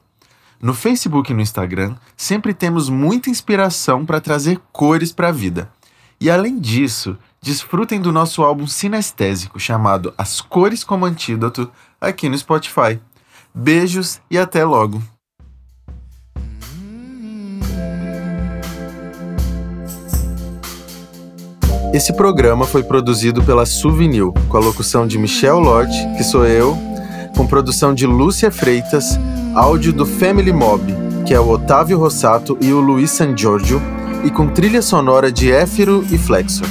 No 0.61 0.73
Facebook 0.73 1.31
e 1.31 1.35
no 1.35 1.41
Instagram, 1.41 1.97
sempre 2.17 2.55
temos 2.55 2.89
muita 2.89 3.29
inspiração 3.29 4.07
para 4.07 4.21
trazer 4.21 4.61
cores 4.73 5.13
para 5.13 5.29
a 5.29 5.33
vida. 5.33 5.71
E 6.21 6.31
além 6.31 6.59
disso, 6.59 7.19
desfrutem 7.43 8.01
do 8.01 8.13
nosso 8.13 8.43
álbum 8.43 8.67
sinestésico 8.67 9.59
chamado 9.59 10.15
As 10.17 10.41
Cores 10.41 10.85
como 10.85 11.05
Antídoto 11.05 11.71
aqui 12.01 12.29
no 12.29 12.39
Spotify. 12.39 13.01
Beijos 13.55 14.21
e 14.31 14.39
até 14.39 14.65
logo! 14.65 15.14
Esse 21.95 22.13
programa 22.13 22.67
foi 22.67 22.83
produzido 22.83 23.41
pela 23.45 23.65
Souvenir, 23.65 24.25
com 24.49 24.57
a 24.57 24.61
locução 24.61 25.07
de 25.07 25.17
Michel 25.17 25.61
Lodge, 25.61 25.97
que 26.17 26.25
sou 26.25 26.45
eu, 26.45 26.77
com 27.37 27.47
produção 27.47 27.95
de 27.95 28.05
Lúcia 28.05 28.51
Freitas, 28.51 29.17
áudio 29.55 29.93
do 29.93 30.05
Family 30.05 30.53
Mob, 30.53 30.93
que 31.25 31.33
é 31.33 31.39
o 31.39 31.49
Otávio 31.49 31.97
Rossato 31.97 32.59
e 32.61 32.73
o 32.73 32.81
Luiz 32.81 33.13
San 33.13 33.37
Giorgio, 33.37 33.81
e 34.25 34.31
com 34.31 34.49
trilha 34.49 34.83
sonora 34.83 35.31
de 35.31 35.53
Éfiro 35.53 36.05
e 36.11 36.19
Flexor. 36.19 36.67